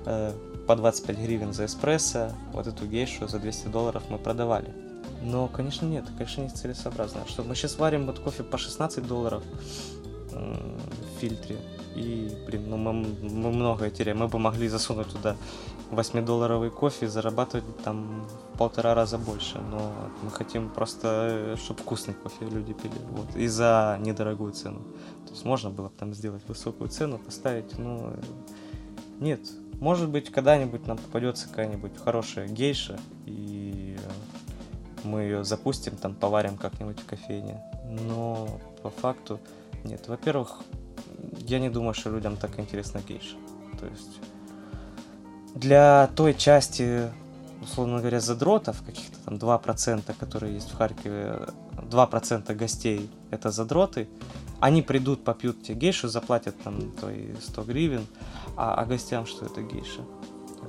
[0.05, 0.34] э,
[0.67, 2.34] по 25 гривен за эспрессо.
[2.51, 4.73] Вот эту гейшу за 200 долларов мы продавали.
[5.21, 7.21] Но, конечно, нет, конечно, не целесообразно.
[7.25, 9.41] Что мы сейчас варим вот кофе по 16 долларов
[10.34, 10.55] э,
[11.15, 11.55] в фильтре.
[11.96, 14.20] И, блин, ну мы, мы многое теряем.
[14.20, 15.36] Мы бы могли засунуть туда
[15.91, 19.60] 8-долларовый кофе и зарабатывать там в полтора раза больше.
[19.60, 22.94] Но мы хотим просто, чтобы вкусный кофе люди пили.
[23.12, 23.36] Вот.
[23.36, 24.80] И за недорогую цену.
[25.26, 28.14] То есть можно было бы там сделать высокую цену, поставить, но
[29.20, 29.41] нет.
[29.80, 33.98] Может быть, когда-нибудь нам попадется какая-нибудь хорошая гейша, и
[35.04, 37.62] мы ее запустим, там поварим как-нибудь в кофейне.
[37.86, 38.48] Но
[38.82, 39.39] по факту
[39.84, 40.08] нет.
[40.08, 40.62] Во-первых,
[41.47, 43.36] я не думаю, что людям так интересно гейша.
[43.80, 44.20] То есть
[45.56, 47.12] для той части,
[47.62, 51.47] условно говоря, задротов, каких-то там 2%, которые есть в Харькове,
[51.78, 54.08] 2% гостей это задроты,
[54.60, 58.08] они придут, попьют тебе гейшу, заплатят там твои 100 гривен,
[58.56, 60.01] а, а гостям что это гейша?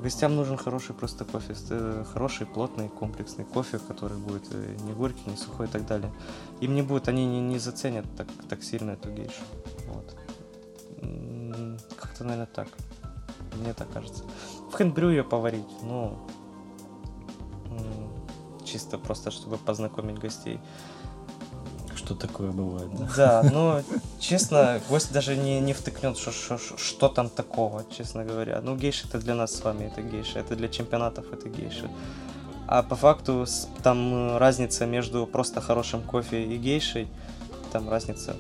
[0.03, 5.31] Гостям нужен хороший просто кофе, э, хороший, плотный, комплексный кофе, который будет э, не горький,
[5.31, 6.13] не сухой и так далее.
[6.61, 9.43] Им не будет, они не, не заценят так, так сильно эту гейшу.
[9.87, 10.17] Вот.
[11.97, 12.69] Как-то, наверное, так.
[13.55, 14.25] Мне так кажется.
[14.71, 16.19] В хендбрю ее поварить, ну,
[18.75, 20.59] чисто просто, чтобы познакомить гостей.
[21.95, 23.09] Что такое бывает, да?
[23.17, 23.83] Да, ну,
[24.19, 28.61] честно, гость даже не, не втыкнет, что, что, что там такого, честно говоря.
[28.63, 31.89] Ну, гейши это для нас с вами, это гейши, это для чемпионатов, это гейши.
[32.67, 33.47] А по факту
[33.83, 37.09] там э, разница между просто хорошим кофе и гейшей,
[37.73, 38.35] там разница,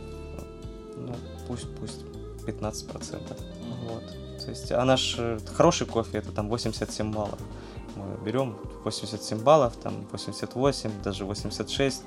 [0.96, 1.14] ну,
[1.46, 2.13] пусть-пусть.
[2.46, 3.92] 15 процентов, Mm-hmm.
[3.92, 4.44] Вот.
[4.44, 7.38] То есть, а наш э, хороший кофе это там 87 баллов.
[7.96, 12.02] Мы берем 87 баллов, там 88, даже 86.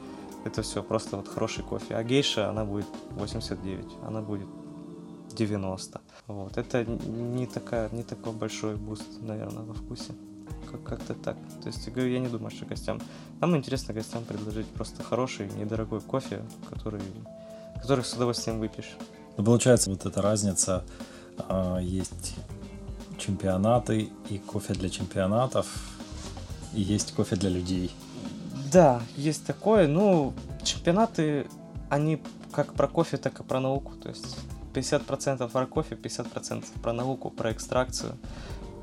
[0.46, 1.96] Это все просто вот хороший кофе.
[1.96, 4.48] А гейша, она будет 89, она будет
[5.36, 6.02] 90.
[6.28, 6.58] Вот.
[6.58, 10.14] Это не, такая, не такой большой буст, наверное, во вкусе.
[10.72, 11.38] Как- как-то так.
[11.62, 13.00] То есть, я говорю, я не думаю, что гостям...
[13.40, 17.02] Нам интересно гостям предложить просто хороший, недорогой кофе, который,
[17.82, 18.98] который с удовольствием выпьешь.
[19.38, 20.84] Ну, получается, вот эта разница
[21.38, 22.36] а, есть
[23.18, 25.68] чемпионаты и кофе для чемпионатов,
[26.74, 27.92] и есть кофе для людей.
[28.72, 29.88] Да, есть такое.
[29.88, 30.34] Ну,
[30.64, 31.48] чемпионаты,
[31.90, 32.22] они
[32.52, 33.94] как про кофе, так и про науку.
[34.02, 34.38] То есть
[34.74, 38.18] 50% про кофе, 50% про науку, про экстракцию.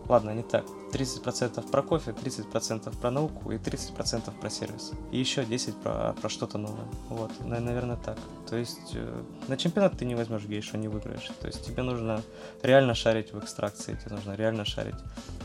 [0.09, 0.65] Ладно, не так.
[0.93, 4.93] 30% про кофе, 30% про науку и 30% про сервис.
[5.11, 6.87] И еще 10% про, про что-то новое.
[7.09, 8.19] Вот, наверное, так.
[8.49, 11.31] То есть э, на чемпионат ты не возьмешь гейшу, не выиграешь.
[11.41, 12.23] То есть тебе нужно
[12.63, 15.01] реально шарить в экстракции, тебе нужно реально шарить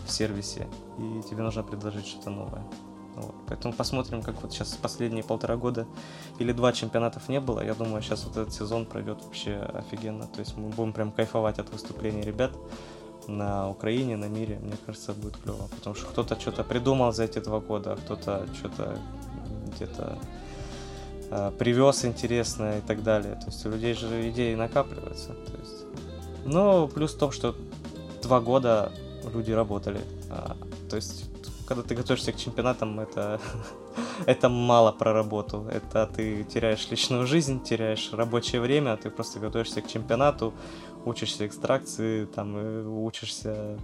[0.06, 2.64] в сервисе, и тебе нужно предложить что-то новое.
[3.16, 3.36] Вот.
[3.48, 5.88] Поэтому посмотрим, как вот сейчас последние полтора года
[6.38, 7.62] или два чемпионатов не было.
[7.62, 10.28] Я думаю, сейчас вот этот сезон пройдет вообще офигенно.
[10.28, 12.52] То есть мы будем прям кайфовать от выступлений ребят
[13.38, 15.68] на Украине, на мире, мне кажется, будет клево.
[15.78, 18.98] Потому что кто-то что-то придумал за эти два года, а кто-то что-то
[19.76, 20.18] где-то
[21.32, 23.36] э, привез интересное и так далее.
[23.36, 25.34] То есть у людей же идеи накапливаются.
[25.34, 25.86] То есть...
[26.46, 27.56] Но плюс в том, что
[28.22, 28.92] два года
[29.34, 30.02] люди работали.
[30.30, 30.56] А,
[30.90, 31.30] то есть,
[31.68, 33.40] когда ты готовишься к чемпионатам, это,
[34.26, 35.68] это мало про работу.
[35.72, 40.54] Это ты теряешь личную жизнь, теряешь рабочее время, ты просто готовишься к чемпионату,
[41.06, 43.78] учишься экстракции, там, учишься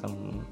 [0.00, 0.44] там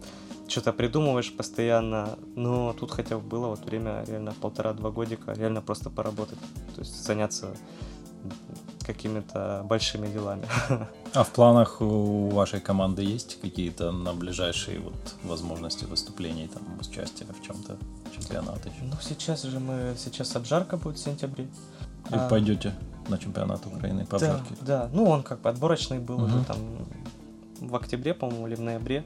[0.49, 5.91] что-то придумываешь постоянно, но тут хотя бы было вот время реально полтора-два годика, реально просто
[5.91, 6.39] поработать,
[6.75, 7.49] то есть заняться
[8.87, 10.47] какими-то большими делами.
[11.15, 17.25] А в планах у вашей команды есть какие-то на ближайшие вот возможности выступлений, там, участия
[17.27, 17.77] в чем-то,
[18.13, 18.73] чемпионаты?
[18.83, 21.45] Ну, сейчас же мы, сейчас обжарка будет в сентябре.
[22.11, 22.29] И а...
[22.29, 22.75] пойдете
[23.09, 24.55] на чемпионат Украины по да, обжарке?
[24.61, 26.25] Да, ну он как бы отборочный был угу.
[26.25, 26.59] уже там
[27.61, 29.05] в октябре, по-моему, или в ноябре.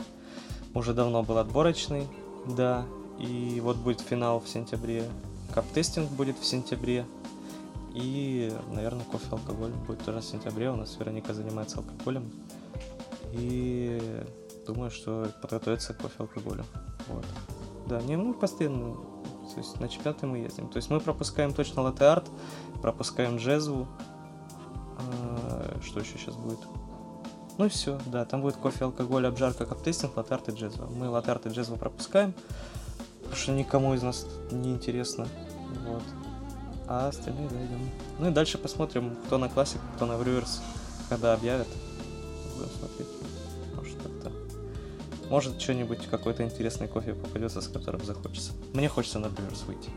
[0.74, 2.06] Уже давно был отборочный,
[2.46, 2.84] да.
[3.18, 5.04] И вот будет финал в сентябре.
[5.54, 7.04] Кап-тестинг будет в сентябре.
[7.94, 10.70] И, наверное, кофе алкоголь будет тоже в сентябре.
[10.70, 12.30] У нас Вероника занимается алкоголем.
[13.32, 14.00] И
[14.66, 16.64] думаю, что подготовиться к кофе алкоголю.
[17.08, 17.24] Вот.
[17.88, 18.96] Да, не, ну, постоянно.
[19.54, 20.68] То есть на чемпионаты мы ездим.
[20.68, 22.30] То есть мы пропускаем точно латте-арт,
[22.82, 23.86] пропускаем джезву.
[24.98, 26.60] А, что еще сейчас будет?
[27.56, 30.86] Ну и все, да, там будет кофе, алкоголь, обжарка, каптестинг, латте-арт и джезва.
[30.86, 32.34] Мы латте-арт и джезву пропускаем,
[33.20, 35.26] потому что никому из нас не интересно.
[35.86, 36.02] Вот
[36.88, 37.90] а остальные дойдем.
[38.18, 40.62] Ну и дальше посмотрим, кто на классик, кто на Брюерс,
[41.10, 41.68] когда объявят.
[42.56, 43.17] Будем смотреть.
[45.30, 48.52] Может что-нибудь, какой-то интересный кофе попадется, с которым захочется.
[48.72, 49.90] Мне хочется на Брюерс выйти.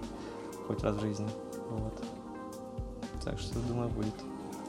[0.67, 1.27] Хоть раз в жизни.
[1.69, 1.93] Вот.
[3.23, 4.13] Так что, думаю, будет.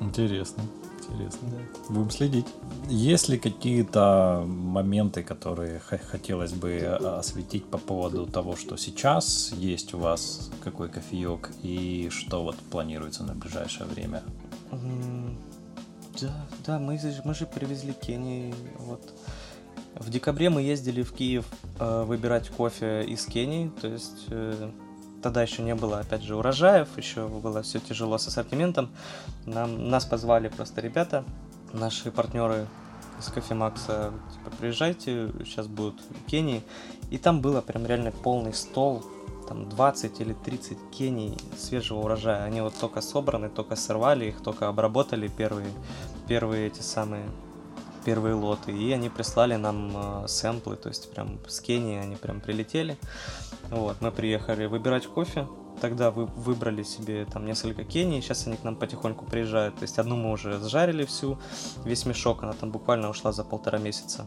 [0.00, 0.62] Интересно.
[1.00, 1.48] Интересно.
[1.50, 1.94] Да.
[1.94, 2.46] Будем следить.
[2.88, 9.94] Есть ли какие-то моменты, которые хотелось бы э, осветить по поводу того, что сейчас есть
[9.94, 14.22] у вас, какой кофеек, и что вот планируется на ближайшее время?
[16.20, 18.54] Да, да, мы, мы же привезли Кении.
[18.78, 19.12] Вот.
[19.94, 21.44] В декабре мы ездили в Киев
[21.78, 24.70] э, выбирать кофе из Кении, то есть э,
[25.22, 28.90] тогда еще не было, опять же, урожаев, еще было все тяжело с ассортиментом.
[29.44, 31.24] Нам, нас позвали просто ребята,
[31.72, 32.66] наши партнеры
[33.18, 36.62] из Кофемакса, типа, приезжайте, сейчас будут в Кении.
[37.10, 39.04] И там было прям реально полный стол,
[39.46, 42.44] там 20 или 30 кений свежего урожая.
[42.44, 45.68] Они вот только собраны, только сорвали их, только обработали первые,
[46.26, 47.24] первые эти самые
[48.04, 52.40] первые лоты, и они прислали нам э, сэмплы, то есть прям с Кении они прям
[52.40, 52.98] прилетели.
[53.70, 55.48] Вот, мы приехали выбирать кофе,
[55.80, 59.98] тогда вы выбрали себе там несколько Кений, сейчас они к нам потихоньку приезжают, то есть
[59.98, 61.38] одну мы уже сжарили всю,
[61.84, 64.26] весь мешок, она там буквально ушла за полтора месяца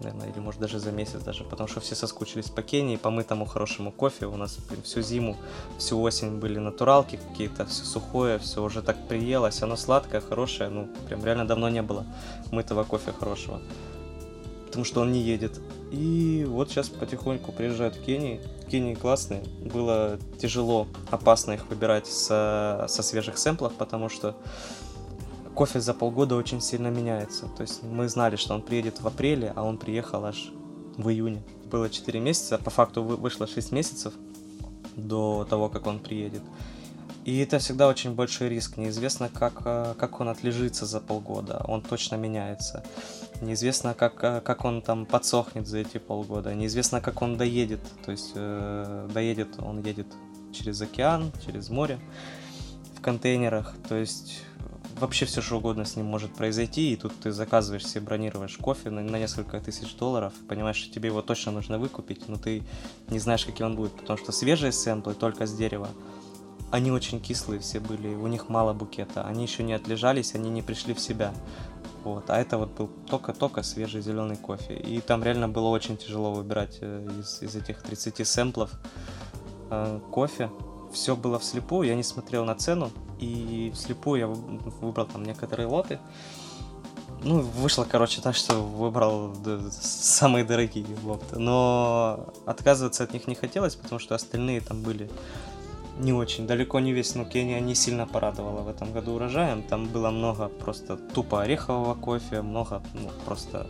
[0.00, 3.44] наверное, или может даже за месяц даже, потому что все соскучились по Кении, по мытому
[3.44, 4.26] хорошему кофе.
[4.26, 5.36] У нас блин, всю зиму,
[5.78, 10.88] всю осень были натуралки какие-то, все сухое, все уже так приелось, оно сладкое, хорошее, ну,
[11.08, 12.04] прям реально давно не было
[12.50, 13.60] мытого кофе хорошего,
[14.66, 15.60] потому что он не едет.
[15.90, 18.40] И вот сейчас потихоньку приезжают в Кении.
[18.70, 19.42] Кении классные.
[19.60, 24.36] Было тяжело, опасно их выбирать со, со свежих сэмплов, потому что
[25.60, 27.46] кофе за полгода очень сильно меняется.
[27.54, 30.50] То есть мы знали, что он приедет в апреле, а он приехал аж
[30.96, 31.42] в июне.
[31.70, 34.14] Было 4 месяца, по факту вышло 6 месяцев
[34.96, 36.40] до того, как он приедет.
[37.26, 38.78] И это всегда очень большой риск.
[38.78, 41.62] Неизвестно, как, э, как он отлежится за полгода.
[41.68, 42.82] Он точно меняется.
[43.42, 46.54] Неизвестно, как, э, как он там подсохнет за эти полгода.
[46.54, 47.80] Неизвестно, как он доедет.
[48.06, 50.06] То есть э, доедет, он едет
[50.52, 51.98] через океан, через море
[52.96, 53.74] в контейнерах.
[53.90, 54.44] То есть
[55.00, 58.90] вообще все что угодно с ним может произойти, и тут ты заказываешь себе, бронируешь кофе
[58.90, 62.62] на, на несколько тысяч долларов, понимаешь, что тебе его точно нужно выкупить, но ты
[63.08, 65.88] не знаешь, каким он будет, потому что свежие сэмплы только с дерева,
[66.70, 70.62] они очень кислые все были, у них мало букета, они еще не отлежались, они не
[70.62, 71.32] пришли в себя.
[72.04, 74.74] Вот, а это вот был только-только свежий зеленый кофе.
[74.74, 78.70] И там реально было очень тяжело выбирать э, из, из этих 30 сэмплов
[79.70, 80.50] э, кофе
[80.92, 82.90] все было вслепую, я не смотрел на цену,
[83.20, 85.98] и вслепую я выбрал там некоторые лоты.
[87.22, 89.34] Ну, вышло, короче, так, что выбрал
[89.70, 91.38] самые дорогие лоты.
[91.38, 95.10] Но отказываться от них не хотелось, потому что остальные там были
[95.98, 96.46] не очень.
[96.46, 99.62] Далеко не весь, но Кения не сильно порадовала в этом году урожаем.
[99.62, 103.66] Там было много просто тупо орехового кофе, много ну, просто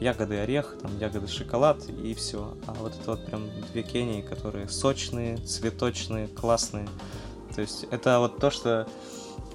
[0.00, 2.54] ягоды орех, там ягоды шоколад и все.
[2.66, 3.42] А вот это вот прям
[3.72, 6.88] две Кении, которые сочные, цветочные, классные.
[7.58, 8.86] То есть это вот то, что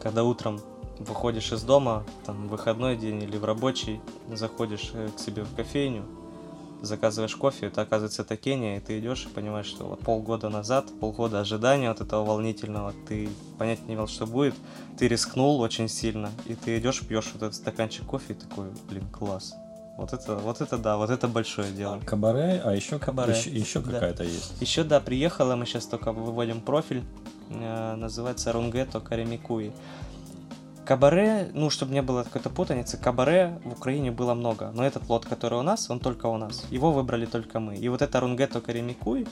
[0.02, 0.60] когда утром
[1.00, 6.04] выходишь из дома, там выходной день или в рабочий, заходишь э, к себе в кофейню,
[6.82, 10.88] заказываешь кофе, это оказывается это Кения, и ты идешь и понимаешь, что вот полгода назад,
[11.00, 14.56] полгода ожидания от этого волнительного, ты понять не имел, что будет,
[15.00, 19.08] ты рискнул очень сильно, и ты идешь, пьешь вот этот стаканчик кофе и такой, блин,
[19.14, 19.56] класс.
[19.98, 22.00] Вот это, вот это да, вот это большое дело.
[22.04, 23.92] Кабаре, а еще кабаре, еще, еще да.
[23.92, 24.60] какая-то есть.
[24.60, 27.04] Еще да, приехала, мы сейчас только выводим профиль,
[27.50, 29.72] э, называется Рунгето Каремикуи.
[30.86, 35.26] Кабаре, ну, чтобы не было какой-то путаницы, кабаре в Украине было много, но этот лот,
[35.26, 36.66] который у нас, он только у нас.
[36.72, 37.78] Его выбрали только мы.
[37.78, 39.26] И вот это рунгето Каремикуй,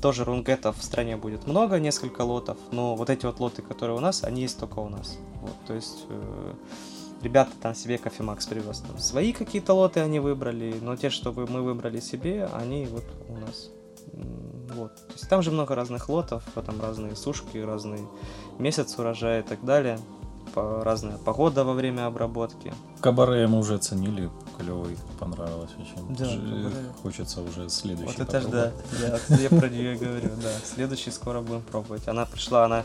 [0.00, 4.00] тоже рунгетов в стране будет много, несколько лотов, но вот эти вот лоты, которые у
[4.00, 5.18] нас, они есть только у нас.
[5.42, 6.54] Вот, то есть э,
[7.24, 8.80] ребята там себе кофемакс привез.
[8.80, 13.36] Там свои какие-то лоты они выбрали, но те, что мы выбрали себе, они вот у
[13.36, 13.70] нас.
[14.74, 14.94] Вот.
[14.94, 18.00] То есть там же много разных лотов, там разные сушки, разный
[18.58, 19.98] месяц урожая и так далее
[20.54, 22.72] по разная погода во время обработки.
[23.00, 26.16] Кабаре мы уже оценили, клевый, понравилось очень.
[26.16, 26.72] Да, Ж...
[27.02, 28.16] Хочется уже следующий.
[28.16, 30.52] Вот это ж да, да, я про нее говорю, да.
[30.64, 32.06] Следующий скоро будем пробовать.
[32.06, 32.84] Она пришла, она,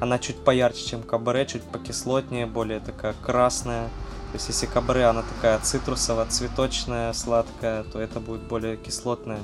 [0.00, 3.88] она чуть поярче, чем кабаре, чуть покислотнее, более такая красная.
[4.30, 9.40] То есть если кабаре, она такая цитрусово-цветочная, сладкая, то это будет более кислотная,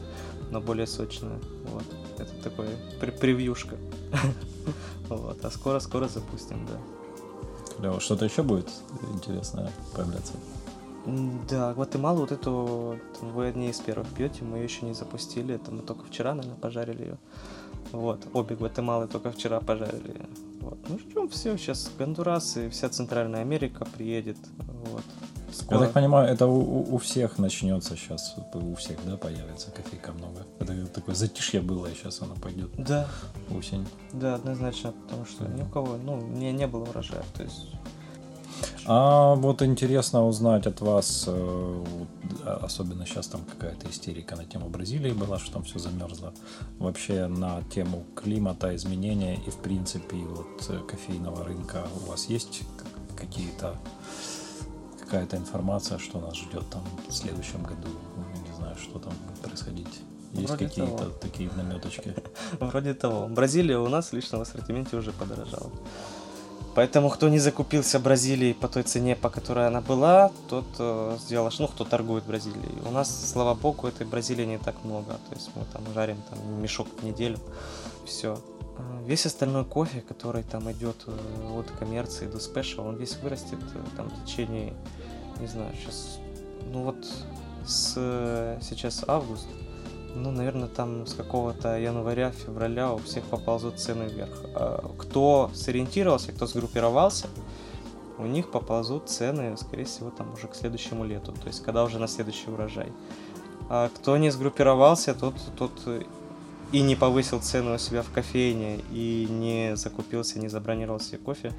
[0.50, 1.38] но более сочная.
[1.66, 1.84] Вот.
[2.18, 2.66] Это такой
[3.00, 3.76] превьюшка.
[5.06, 5.44] Вот.
[5.44, 6.78] А скоро-скоро запустим, да.
[7.76, 8.00] Клево.
[8.00, 8.70] Что-то еще будет
[9.12, 10.32] интересное появляться?
[11.50, 15.70] Да, Гватемалу вот эту вы одни из первых пьете, мы ее еще не запустили, это
[15.70, 17.18] мы только вчера, наверное, пожарили ее.
[17.92, 20.26] Вот, обе Гватемалы только вчера пожарили.
[20.60, 20.78] Вот.
[20.88, 24.38] Ну ждем все, сейчас Гондурас и вся Центральная Америка приедет.
[24.90, 25.04] Вот.
[25.52, 25.78] Скоро.
[25.78, 30.44] Я так понимаю, это у, у всех начнется сейчас, у всех, да, появится кофейка много.
[30.58, 32.70] Это такое затишье было, и сейчас оно пойдет.
[32.76, 33.06] Да.
[33.56, 33.86] Осень.
[34.12, 37.68] Да, однозначно, потому что ни у кого, ну, не, не было урожая, то есть
[38.86, 41.84] а вот интересно узнать от вас, э,
[42.60, 46.34] особенно сейчас там какая-то истерика на тему Бразилии была, что там все замерзло.
[46.78, 52.62] Вообще на тему климата, изменения и в принципе вот э, кофейного рынка у вас есть
[53.16, 53.74] какие-то
[55.00, 57.88] какая-то информация, что нас ждет там в следующем году?
[58.16, 60.00] Ну, не знаю, что там будет происходить.
[60.32, 61.10] Есть Вроде какие-то того.
[61.20, 62.14] такие наметочки?
[62.60, 63.28] Вроде того.
[63.28, 65.70] Бразилия у нас в личном ассортименте уже подорожала.
[66.74, 71.50] Поэтому, кто не закупился Бразилией по той цене, по которой она была, тот э, сделал,
[71.58, 72.82] ну, кто торгует Бразилией.
[72.84, 75.12] У нас, слава богу, этой Бразилии не так много.
[75.12, 77.38] То есть мы там жарим там, мешок в неделю.
[78.04, 78.38] Все.
[78.76, 83.60] А весь остальной кофе, который там идет э, от коммерции до спешл, он весь вырастет
[83.74, 84.74] э, там в течение,
[85.38, 86.18] не знаю, сейчас,
[86.72, 86.96] ну вот
[87.64, 87.94] с
[88.60, 89.46] сейчас август,
[90.14, 94.42] ну, наверное, там с какого-то января, февраля у всех поползут цены вверх.
[94.54, 97.28] А кто сориентировался, кто сгруппировался,
[98.18, 101.98] у них поползут цены, скорее всего, там уже к следующему лету, то есть когда уже
[101.98, 102.92] на следующий урожай.
[103.68, 105.72] А кто не сгруппировался, тот, тот
[106.72, 111.52] и не повысил цену у себя в кофейне, и не закупился, не забронировал себе кофе,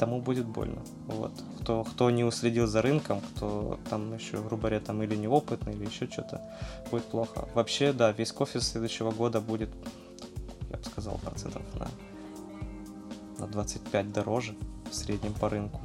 [0.00, 0.82] тому будет больно.
[1.06, 1.32] Вот.
[1.60, 5.86] Кто, кто не уследил за рынком, кто там еще, грубо говоря, там или неопытный, или
[5.86, 6.40] еще что-то,
[6.90, 7.48] будет плохо.
[7.54, 9.68] Вообще, да, весь кофе следующего года будет,
[10.70, 11.88] я бы сказал, процентов на,
[13.38, 14.56] на 25 дороже
[14.90, 15.80] в среднем по рынку.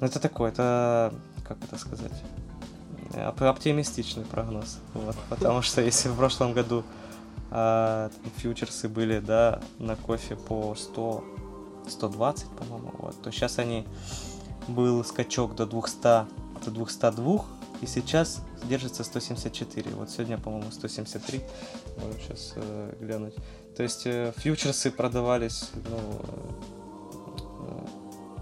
[0.00, 1.14] Но это такое, это,
[1.48, 2.22] как это сказать,
[3.14, 4.80] оптимистичный прогноз.
[4.92, 6.84] Вот, потому что если в прошлом году
[7.48, 11.24] там, фьючерсы были, да, на кофе по 100,
[11.88, 13.86] 120, по-моему, вот, то сейчас они,
[14.68, 16.02] был скачок до 200,
[16.64, 17.44] до 202,
[17.82, 19.90] и сейчас держится 174.
[19.92, 21.42] Вот сегодня, по-моему, 173.
[21.98, 23.34] Можем сейчас э, глянуть.
[23.76, 26.00] То есть э, фьючерсы продавались, ну,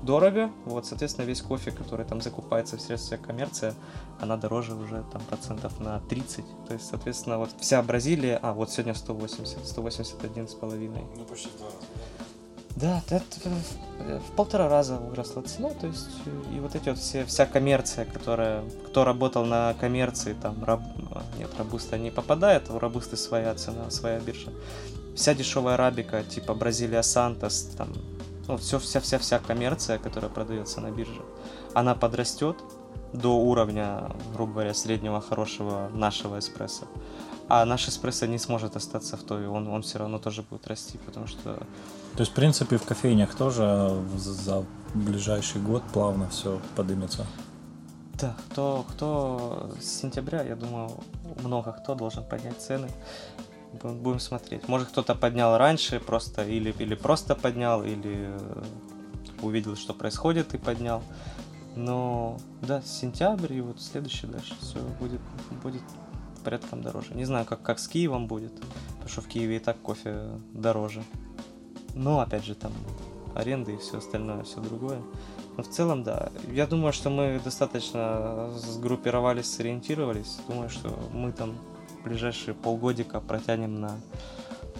[0.04, 3.74] дорого, вот, соответственно, весь кофе, который там закупается в средстве коммерция,
[4.20, 8.70] она дороже уже там процентов на 30, то есть, соответственно, вот вся Бразилия, а, вот
[8.70, 11.04] сегодня 180, 181 с половиной.
[11.16, 11.78] Ну, почти в два раза?
[12.76, 13.24] Да, это
[13.98, 16.08] в полтора раза выросла цена, то есть
[16.52, 20.80] и вот эти вот все, вся коммерция, которая, кто работал на коммерции, там, раб,
[21.38, 24.50] нет, рабуста не попадает, у рабусты своя цена, своя биржа.
[25.14, 27.92] Вся дешевая арабика, типа Бразилия Сантос, там,
[28.48, 31.22] ну, все, вся, вся, вся коммерция, которая продается на бирже,
[31.74, 32.56] она подрастет
[33.12, 36.86] до уровня, грубо говоря, среднего хорошего нашего эспрессо.
[37.48, 40.98] А наш эспрессо не сможет остаться в той, он, он все равно тоже будет расти,
[40.98, 41.64] потому что...
[42.16, 47.26] То есть, в принципе, в кофейнях тоже за ближайший год плавно все подымется?
[48.20, 50.90] Да, кто, кто с сентября, я думаю,
[51.42, 52.88] много кто должен поднять цены.
[53.82, 54.68] Будем смотреть.
[54.68, 58.62] Может, кто-то поднял раньше просто, или, или просто поднял, или э,
[59.42, 61.02] увидел, что происходит, и поднял.
[61.74, 65.20] Но да, сентябрь и вот следующий дальше все будет,
[65.60, 65.82] будет
[66.44, 67.14] порядком дороже.
[67.14, 68.54] Не знаю, как, как с Киевом будет,
[68.92, 71.02] потому что в Киеве и так кофе дороже.
[71.94, 72.72] Но опять же там
[73.34, 75.00] аренды и все остальное, все другое.
[75.56, 76.30] Но в целом, да.
[76.50, 80.38] Я думаю, что мы достаточно сгруппировались, сориентировались.
[80.48, 81.54] Думаю, что мы там
[82.04, 83.98] ближайшие полгодика протянем на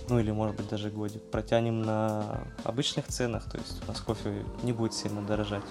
[0.09, 4.45] ну или может быть даже годик, протянем на обычных ценах, то есть у нас кофе
[4.63, 5.65] не будет сильно дорожать.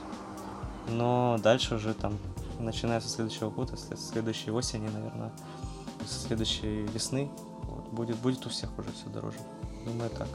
[0.90, 2.18] Но дальше уже там,
[2.60, 5.32] начиная со следующего года, с следующей осени, наверное,
[6.06, 7.30] со следующей весны,
[7.64, 9.38] вот, будет, будет у всех уже все дороже.
[9.86, 10.28] Думаю, так.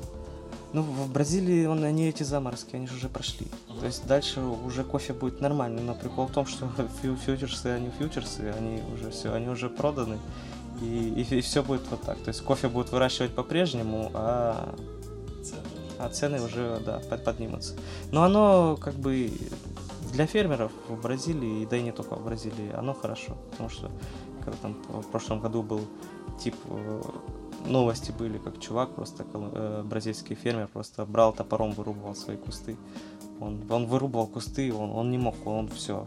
[0.72, 3.46] Ну, в Бразилии он, они эти заморозки, они же уже прошли.
[3.80, 5.82] То есть дальше уже кофе будет нормальный.
[5.82, 6.70] Но прикол в том, что
[7.02, 10.18] фью фьючерсы, они фьючерсы, они уже все, они уже проданы.
[10.82, 12.18] И, и, и все будет вот так.
[12.18, 14.74] То есть кофе будут выращивать по-прежнему, а
[15.42, 15.62] цены,
[15.98, 17.74] а цены уже да, под, поднимутся.
[18.12, 19.32] Но оно как бы
[20.12, 23.36] для фермеров в Бразилии, да и не только в Бразилии, оно хорошо.
[23.52, 23.90] Потому что
[24.44, 25.80] когда там в прошлом году был
[26.38, 27.02] тип э,
[27.66, 32.76] новости были, как чувак просто, э, бразильский фермер, просто брал топором, вырубал свои кусты.
[33.40, 36.06] Он, он вырубал кусты, он, он не мог, он все.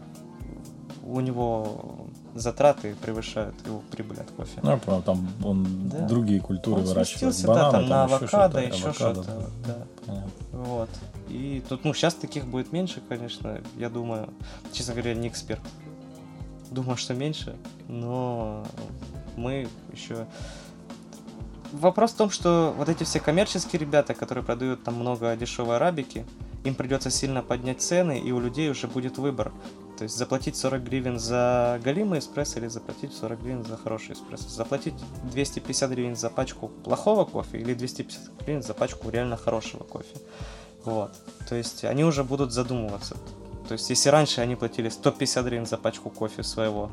[1.04, 4.60] У него затраты превышают его прибыль от кофе.
[4.62, 6.06] Ну, правда, там он да.
[6.06, 7.44] другие культуры он выращивает.
[7.44, 9.20] Бананы, да, там, там на авокадо, еще что-то.
[9.20, 10.24] Еще да.
[10.52, 10.90] Вот.
[11.28, 14.28] И тут, ну, сейчас таких будет меньше, конечно, я думаю.
[14.72, 15.62] Честно говоря, не эксперт.
[16.70, 17.56] Думаю, что меньше,
[17.88, 18.64] но
[19.36, 20.26] мы еще
[21.72, 26.24] вопрос в том, что вот эти все коммерческие ребята, которые продают там много дешевой арабики,
[26.64, 29.52] им придется сильно поднять цены, и у людей уже будет выбор.
[29.98, 34.48] То есть заплатить 40 гривен за галимый эспрессо или заплатить 40 гривен за хороший эспрессо.
[34.48, 34.94] Заплатить
[35.30, 40.16] 250 гривен за пачку плохого кофе или 250 гривен за пачку реально хорошего кофе.
[40.84, 41.12] Вот.
[41.48, 43.16] То есть они уже будут задумываться.
[43.68, 46.90] То есть если раньше они платили 150 гривен за пачку кофе своего,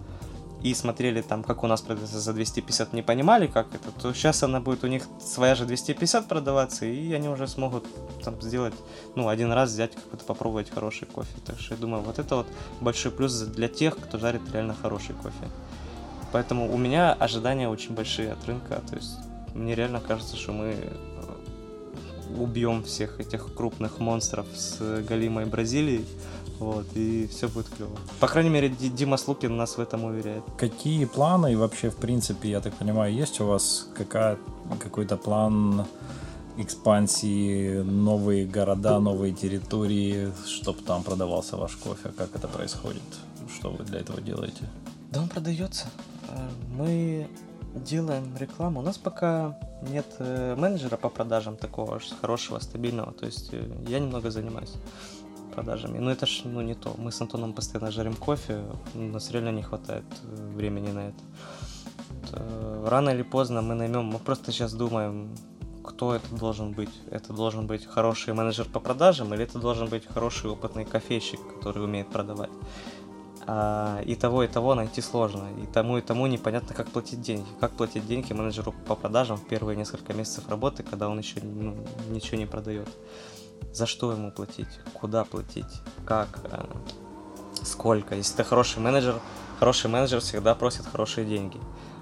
[0.62, 4.44] и смотрели там, как у нас продается за 250, не понимали, как это, то сейчас
[4.44, 7.86] она будет у них своя же 250 продаваться, и они уже смогут
[8.24, 8.74] там сделать,
[9.16, 11.34] ну, один раз взять какой-то, попробовать хороший кофе.
[11.46, 12.48] Так что я думаю, вот это вот
[12.82, 15.48] большой плюс для тех, кто жарит реально хороший кофе.
[16.32, 19.18] Поэтому у меня ожидания очень большие от рынка, то есть
[19.56, 21.00] мне реально кажется, что мы э,
[22.38, 26.06] убьем всех этих крупных монстров с Галимой Бразилией,
[26.60, 27.98] вот, и все будет клево.
[28.20, 30.44] По крайней мере, Дима Слукин нас в этом уверяет.
[30.58, 34.38] Какие планы и вообще, в принципе, я так понимаю, есть у вас какая,
[34.80, 35.86] какой-то план
[36.58, 42.10] экспансии, новые города, новые территории, чтобы там продавался ваш кофе?
[42.18, 43.02] Как это происходит?
[43.56, 44.70] Что вы для этого делаете?
[45.12, 45.88] Да он продается.
[46.28, 47.28] Э, мы
[47.74, 48.80] делаем рекламу.
[48.80, 49.58] У нас пока
[49.90, 53.12] нет э, менеджера по продажам такого хорошего, стабильного.
[53.14, 54.74] То есть э, я немного занимаюсь
[55.60, 56.00] продажами.
[56.00, 56.96] Но это ж ну, не то.
[56.98, 58.64] Мы с Антоном постоянно жарим кофе,
[58.96, 61.24] у нас реально не хватает э, времени на это.
[62.34, 65.30] Э, рано или поздно мы наймем, мы просто сейчас думаем,
[65.84, 67.02] кто это должен быть.
[67.12, 71.84] Это должен быть хороший менеджер по продажам или это должен быть хороший опытный кофейщик, который
[71.84, 72.52] умеет продавать.
[73.48, 75.48] А, и того, и того найти сложно.
[75.64, 77.48] И тому, и тому непонятно, как платить деньги.
[77.60, 81.76] Как платить деньги менеджеру по продажам в первые несколько месяцев работы, когда он еще ну,
[82.12, 82.88] ничего не продает
[83.74, 86.66] за что ему платить, куда платить, как, э,
[87.64, 88.16] сколько.
[88.16, 89.20] Если ты хороший менеджер,
[89.60, 91.60] хороший менеджер всегда просит хорошие деньги.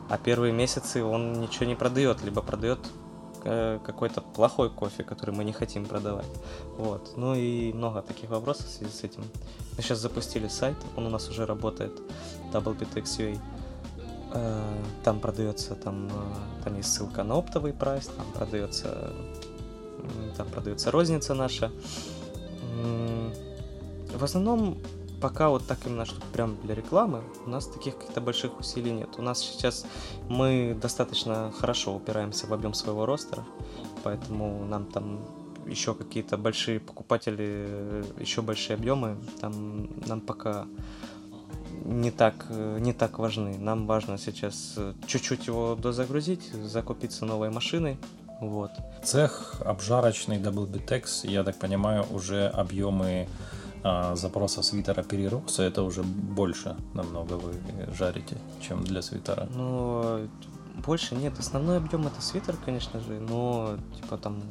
[0.10, 2.80] А первые месяцы он ничего не продает, либо продает
[3.44, 6.28] э, какой-то плохой кофе, который мы не хотим продавать.
[6.78, 7.14] Вот.
[7.18, 9.24] Ну и много таких вопросов в связи с этим.
[9.76, 11.92] Мы сейчас запустили сайт, он у нас уже работает,
[12.54, 13.40] WPTX.ua.
[14.34, 16.10] Э, там продается, там,
[16.64, 19.12] там есть ссылка на оптовый прайс, там продается
[20.36, 21.72] там продается розница наша.
[24.14, 24.78] В основном,
[25.22, 29.10] пока вот так именно, что прям для рекламы, у нас таких каких-то больших усилий нет.
[29.18, 29.86] У нас сейчас
[30.30, 33.46] мы достаточно хорошо упираемся в объем своего ростера,
[34.04, 35.20] поэтому нам там
[35.68, 40.66] еще какие-то большие покупатели, еще большие объемы, там нам пока
[41.84, 43.58] не так, не так важны.
[43.58, 47.98] Нам важно сейчас чуть-чуть его дозагрузить, закупиться новой машиной,
[48.40, 48.72] вот.
[49.04, 53.28] Цех обжарочный Double Bitex, я так понимаю, уже объемы
[53.84, 57.54] а, запроса свитера перерос, это уже больше намного вы
[57.98, 59.48] жарите, чем для свитера.
[59.56, 60.28] Ну,
[60.86, 61.34] больше нет.
[61.40, 64.42] Основной объем это свитер, конечно же, но типа там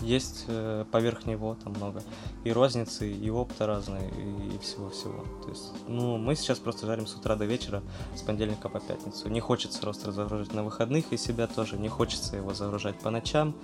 [0.00, 2.02] есть э, поверх него там много
[2.44, 5.24] и розницы, и опта разные, и всего-всего.
[5.42, 7.82] То есть, ну, мы сейчас просто жарим с утра до вечера,
[8.14, 9.28] с понедельника по пятницу.
[9.28, 13.54] Не хочется ростер загружать на выходных и себя тоже, не хочется его загружать по ночам.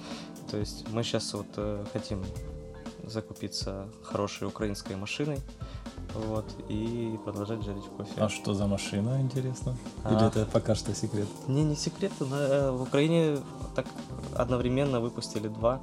[0.50, 2.24] То есть мы сейчас вот э, хотим
[3.04, 5.40] закупиться хорошей украинской машиной,
[6.14, 8.12] вот, и продолжать жарить кофе.
[8.16, 9.76] А что за машина, интересно?
[10.04, 10.28] Или а...
[10.28, 11.28] это пока что секрет?
[11.48, 12.12] Не, не секрет.
[12.20, 13.38] Э, в Украине
[13.74, 13.86] так
[14.34, 15.80] одновременно выпустили два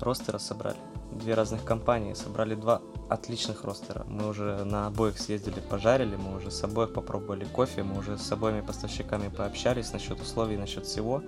[0.00, 0.76] ростера собрали.
[1.12, 4.04] Две разных компании собрали два отличных ростера.
[4.08, 8.32] Мы уже на обоих съездили, пожарили, мы уже с обоих попробовали кофе, мы уже с
[8.32, 11.22] обоими поставщиками пообщались насчет условий, насчет всего.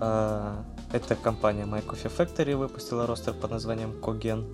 [0.00, 4.46] А, это компания My Coffee Factory выпустила ростер под названием Коген.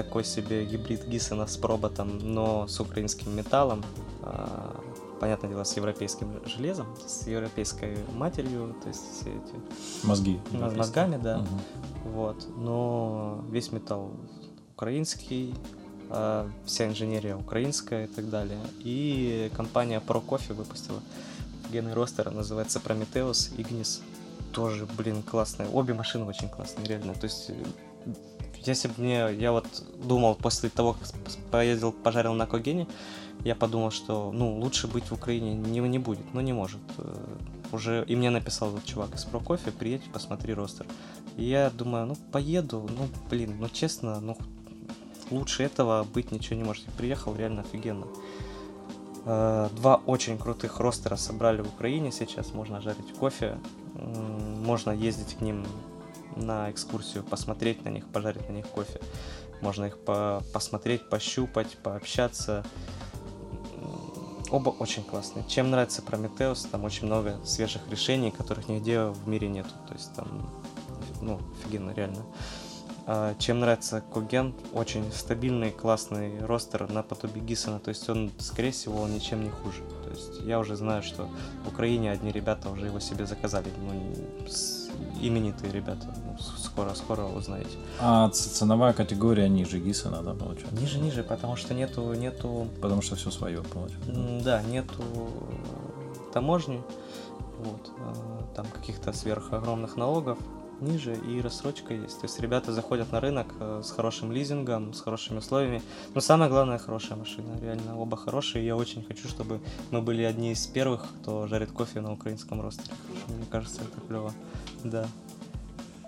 [0.00, 3.84] Такой себе гибрид Гиссена с проботом, но с украинским металлом.
[4.22, 4.80] А,
[5.20, 10.06] понятное дело, с европейским железом, с европейской матерью, то есть все эти...
[10.06, 10.40] Мозги.
[10.52, 11.40] Мозгами, да.
[11.40, 12.10] Угу.
[12.12, 12.48] Вот.
[12.56, 14.12] Но весь металл
[14.74, 15.54] украинский,
[16.08, 18.60] а, вся инженерия украинская и так далее.
[18.78, 21.00] И компания Pro Coffee выпустила
[21.70, 24.00] генный ростер, называется Prometheus Ignis.
[24.52, 25.68] Тоже, блин, классные.
[25.68, 27.12] Обе машины очень классные, реально.
[27.12, 27.50] То есть,
[28.64, 29.66] если бы мне, я вот
[30.04, 31.08] думал после того, как
[31.50, 32.86] поездил, пожарил на Когене,
[33.44, 36.80] я подумал, что, ну, лучше быть в Украине не, не будет, но не может.
[36.98, 37.36] Э,
[37.72, 40.86] уже, и мне написал этот чувак из Прокофе, приедь, посмотри ростер.
[41.36, 44.36] И я думаю, ну, поеду, ну, блин, ну, честно, ну,
[45.30, 46.84] лучше этого быть ничего не может.
[46.86, 48.06] Я приехал реально офигенно.
[49.24, 52.52] Э, два очень крутых ростера собрали в Украине сейчас.
[52.52, 53.58] Можно жарить кофе,
[53.94, 55.64] можно ездить к ним
[56.36, 59.00] на экскурсию, посмотреть на них, пожарить на них кофе.
[59.60, 62.64] Можно их по посмотреть, пощупать, пообщаться.
[64.50, 65.44] Оба очень классные.
[65.48, 69.70] Чем нравится Прометеус, там очень много свежих решений, которых нигде в мире нету.
[69.86, 70.50] То есть там,
[71.20, 72.24] ну, офигенно, реально.
[73.12, 78.70] А, чем нравится Коген, очень стабильный, классный ростер на наподобие Гиссона, то есть он, скорее
[78.70, 79.82] всего, он ничем не хуже.
[80.04, 81.28] То есть я уже знаю, что
[81.64, 84.14] в Украине одни ребята уже его себе заказали, ну,
[85.20, 87.76] именитые ребята, ну, скоро-скоро узнаете.
[88.00, 90.74] А ценовая категория ниже Гиссона, да, получается?
[90.74, 92.68] Ниже, ниже, потому что нету, нету...
[92.80, 94.12] Потому что все свое, получается.
[94.44, 95.02] Да, нету
[96.32, 96.82] таможни,
[97.58, 100.38] вот, а, там каких-то сверх огромных налогов,
[100.80, 102.20] ниже и рассрочка есть.
[102.20, 105.82] То есть ребята заходят на рынок э, с хорошим лизингом, с хорошими условиями.
[106.14, 107.58] Но самое главное, хорошая машина.
[107.60, 108.64] Реально, оба хорошие.
[108.64, 109.60] Я очень хочу, чтобы
[109.90, 112.94] мы были одни из первых, кто жарит кофе на украинском ростере.
[113.28, 114.32] Мне кажется, это клево.
[114.84, 115.06] Да.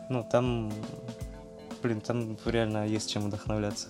[0.08, 0.72] Ну, там,
[1.82, 3.88] блин, там реально есть чем вдохновляться.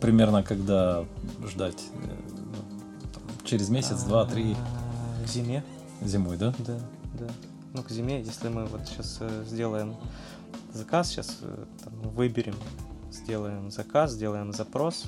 [0.00, 1.04] Примерно когда
[1.46, 1.82] ждать?
[2.04, 4.56] Э, через месяц, два, три?
[5.24, 5.62] К зиме.
[6.02, 6.54] Зимой, да?
[6.58, 6.78] Да,
[7.18, 7.26] да
[7.72, 9.94] ну, к зиме, если мы вот сейчас э, сделаем
[10.72, 12.56] заказ, сейчас э, там, выберем,
[13.12, 15.04] сделаем заказ, сделаем запрос,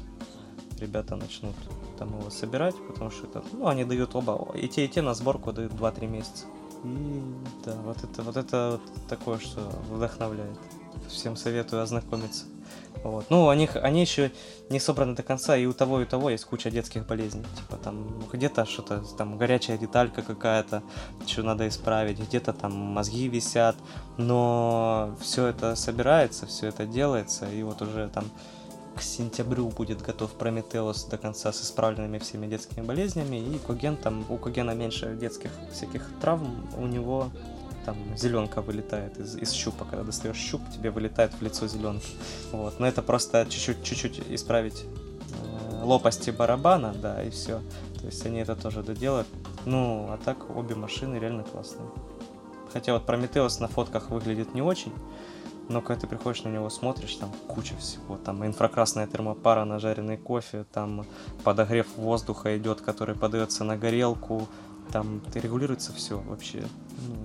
[0.78, 1.54] ребята начнут
[1.98, 5.14] там его собирать, потому что это, ну, они дают оба, и те, и те на
[5.14, 6.44] сборку дают 2-3 месяца.
[6.84, 7.22] И
[7.64, 9.60] да, вот это вот это вот такое, что
[9.90, 10.58] вдохновляет.
[11.08, 12.46] Всем советую ознакомиться.
[13.02, 13.26] Вот.
[13.30, 14.30] Ну, они, они еще
[14.70, 17.44] не собраны до конца, и у того, и у того есть куча детских болезней.
[17.56, 20.82] Типа там где-то что-то, там горячая деталька какая-то,
[21.26, 23.76] что надо исправить, где-то там мозги висят,
[24.18, 28.24] но все это собирается, все это делается, и вот уже там
[28.96, 34.24] к сентябрю будет готов Прометеус до конца с исправленными всеми детскими болезнями, и Коген там,
[34.28, 37.30] у Когена меньше детских всяких травм, у него
[37.84, 42.06] там зеленка вылетает из, из щупа, когда достаешь щуп, тебе вылетает в лицо зеленка.
[42.52, 42.78] Вот.
[42.78, 47.60] Но это просто чуть-чуть, чуть-чуть исправить э, лопасти барабана, да, и все.
[48.00, 49.26] То есть они это тоже доделают.
[49.64, 51.88] Ну, а так обе машины реально классные.
[52.72, 54.92] Хотя вот Прометеус на фотках выглядит не очень,
[55.68, 58.16] но когда ты приходишь на него, смотришь, там куча всего.
[58.16, 61.06] Там инфракрасная термопара на жареный кофе, там
[61.44, 64.48] подогрев воздуха идет, который подается на горелку,
[64.90, 66.62] там регулируется все вообще.
[67.08, 67.16] Ну,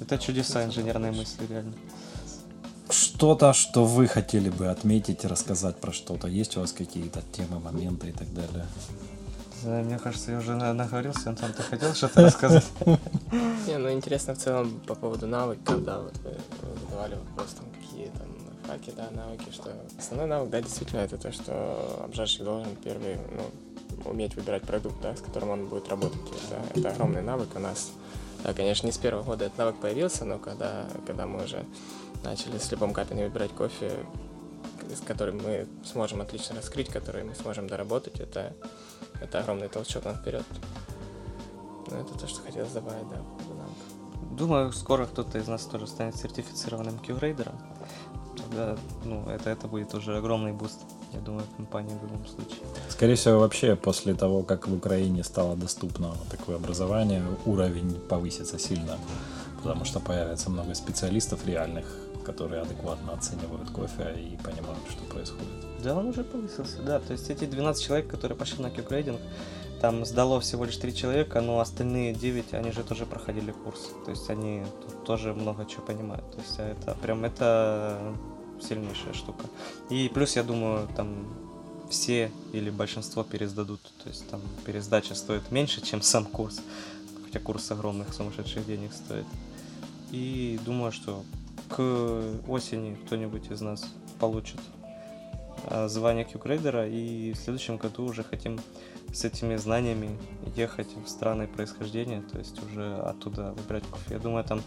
[0.00, 1.74] это чудеса инженерной мысли, реально.
[2.90, 6.28] Что-то, что вы хотели бы отметить, рассказать про что-то?
[6.28, 8.66] Есть у вас какие-то темы, моменты и так далее?
[9.64, 12.64] Мне кажется, я уже наговорился, Антон, ты хотел что-то рассказать?
[13.66, 16.36] Не, ну интересно в целом по поводу навыков, да, вот вы
[16.80, 18.28] задавали вопрос, там, какие там
[18.66, 24.10] факи, да, навыки, что основной навык, да, действительно, это то, что обжарщик должен первый, ну,
[24.10, 26.20] уметь выбирать продукт, да, с которым он будет работать.
[26.48, 27.92] Это, это огромный навык у нас
[28.42, 31.64] да, конечно, не с первого года этот навык появился, но когда, когда мы уже
[32.24, 33.92] начали с любым капиной выбирать кофе,
[34.94, 38.52] с которым мы сможем отлично раскрыть, который мы сможем доработать, это,
[39.22, 40.44] это огромный толчок нам вперед.
[41.90, 43.16] Ну, это то, что хотелось добавить, да,
[44.30, 47.58] Думаю, скоро кто-то из нас тоже станет сертифицированным Q-грейдером.
[48.36, 50.80] Тогда, ну, это, это будет уже огромный буст
[51.12, 52.60] я думаю, компании в любом случае.
[52.88, 58.98] Скорее всего, вообще после того, как в Украине стало доступно такое образование, уровень повысится сильно,
[59.58, 61.84] потому что появится много специалистов реальных,
[62.24, 65.61] которые адекватно оценивают кофе и понимают, что происходит.
[65.82, 67.00] Да, он уже повысился, да.
[67.00, 69.20] То есть эти 12 человек, которые пошли на кюкрейдинг,
[69.80, 73.90] там сдало всего лишь 3 человека, но остальные 9, они же тоже проходили курс.
[74.04, 76.30] То есть они тут тоже много чего понимают.
[76.30, 77.98] То есть это прям это
[78.60, 79.46] сильнейшая штука.
[79.90, 81.26] И плюс, я думаю, там
[81.90, 83.80] все или большинство пересдадут.
[84.04, 86.60] То есть там пересдача стоит меньше, чем сам курс.
[87.24, 89.26] Хотя курс огромных сумасшедших денег стоит.
[90.12, 91.24] И думаю, что
[91.68, 91.80] к
[92.46, 93.84] осени кто-нибудь из нас
[94.20, 94.60] получит
[95.86, 98.58] звание кьюгрейдера, и в следующем году уже хотим
[99.12, 100.18] с этими знаниями
[100.56, 104.14] ехать в страны происхождения, то есть уже оттуда выбирать кофе.
[104.14, 104.62] Я думаю, там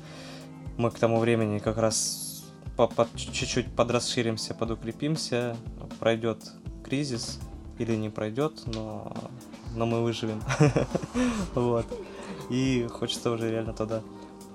[0.77, 2.43] мы к тому времени как раз
[3.15, 5.55] чуть-чуть подрасширимся, подукрепимся,
[5.99, 6.39] пройдет
[6.83, 7.39] кризис
[7.79, 9.13] или не пройдет, но,
[9.75, 10.41] но мы выживем.
[11.55, 11.85] Вот.
[12.49, 14.03] И хочется уже реально туда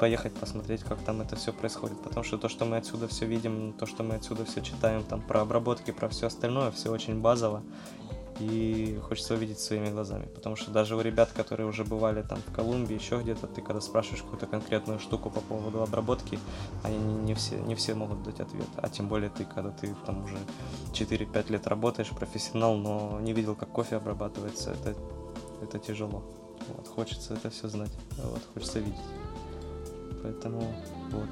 [0.01, 2.01] поехать посмотреть, как там это все происходит.
[2.01, 5.21] Потому что то, что мы отсюда все видим, то, что мы отсюда все читаем, там
[5.21, 7.63] про обработки, про все остальное, все очень базово.
[8.41, 10.25] И хочется увидеть своими глазами.
[10.35, 13.83] Потому что даже у ребят, которые уже бывали там в Колумбии, еще где-то, ты когда
[13.83, 16.39] спрашиваешь какую-то конкретную штуку по поводу обработки,
[16.83, 18.69] они не, не, все, не все могут дать ответ.
[18.77, 20.39] А тем более ты, когда ты там уже
[20.95, 24.95] 4-5 лет работаешь, профессионал, но не видел, как кофе обрабатывается, это,
[25.61, 26.23] это тяжело.
[26.69, 27.93] Вот, хочется это все знать,
[28.25, 28.97] вот, хочется видеть.
[30.23, 30.61] Поэтому
[31.11, 31.29] вот.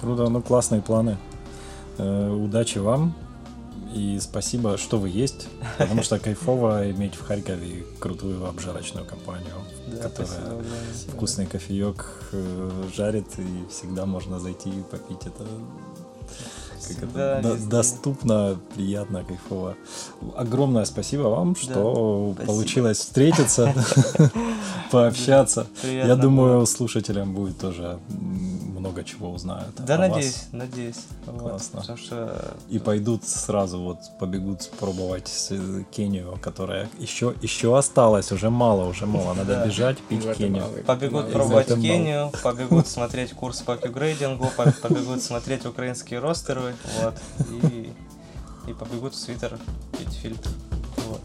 [0.00, 1.18] Круто, ну классные планы.
[1.98, 3.14] Э, удачи вам
[3.94, 5.48] и спасибо, что вы есть,
[5.78, 9.54] потому что кайфово иметь в Харькове крутую обжарочную компанию,
[9.88, 15.44] да, которая спасибо, вкусный кофеек э, жарит, и всегда можно зайти и попить это
[16.88, 19.76] как это, до, доступно, приятно, кайфово.
[20.36, 23.74] Огромное спасибо вам, что да, получилось встретиться,
[24.90, 25.66] пообщаться.
[25.82, 27.98] Я думаю, слушателям будет тоже
[28.80, 29.74] много чего узнают.
[29.78, 31.04] Да, надеюсь, надеюсь.
[31.26, 31.84] Классно.
[32.68, 35.52] И пойдут сразу, вот побегут пробовать
[35.90, 39.34] Кению, которая еще, еще осталась, уже мало, уже мало.
[39.34, 40.64] Надо бежать, пить Кению.
[40.86, 46.69] Побегут пробовать Кению, побегут смотреть курс по кьюгрейдингу, побегут смотреть украинские ростеры,
[47.00, 47.18] вот,
[47.62, 47.92] и,
[48.66, 49.58] и побегут в свитер
[49.98, 50.48] пить фильтр.
[51.06, 51.22] Вот.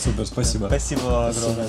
[0.00, 0.66] Супер, спасибо.
[0.66, 1.68] Спасибо огромное.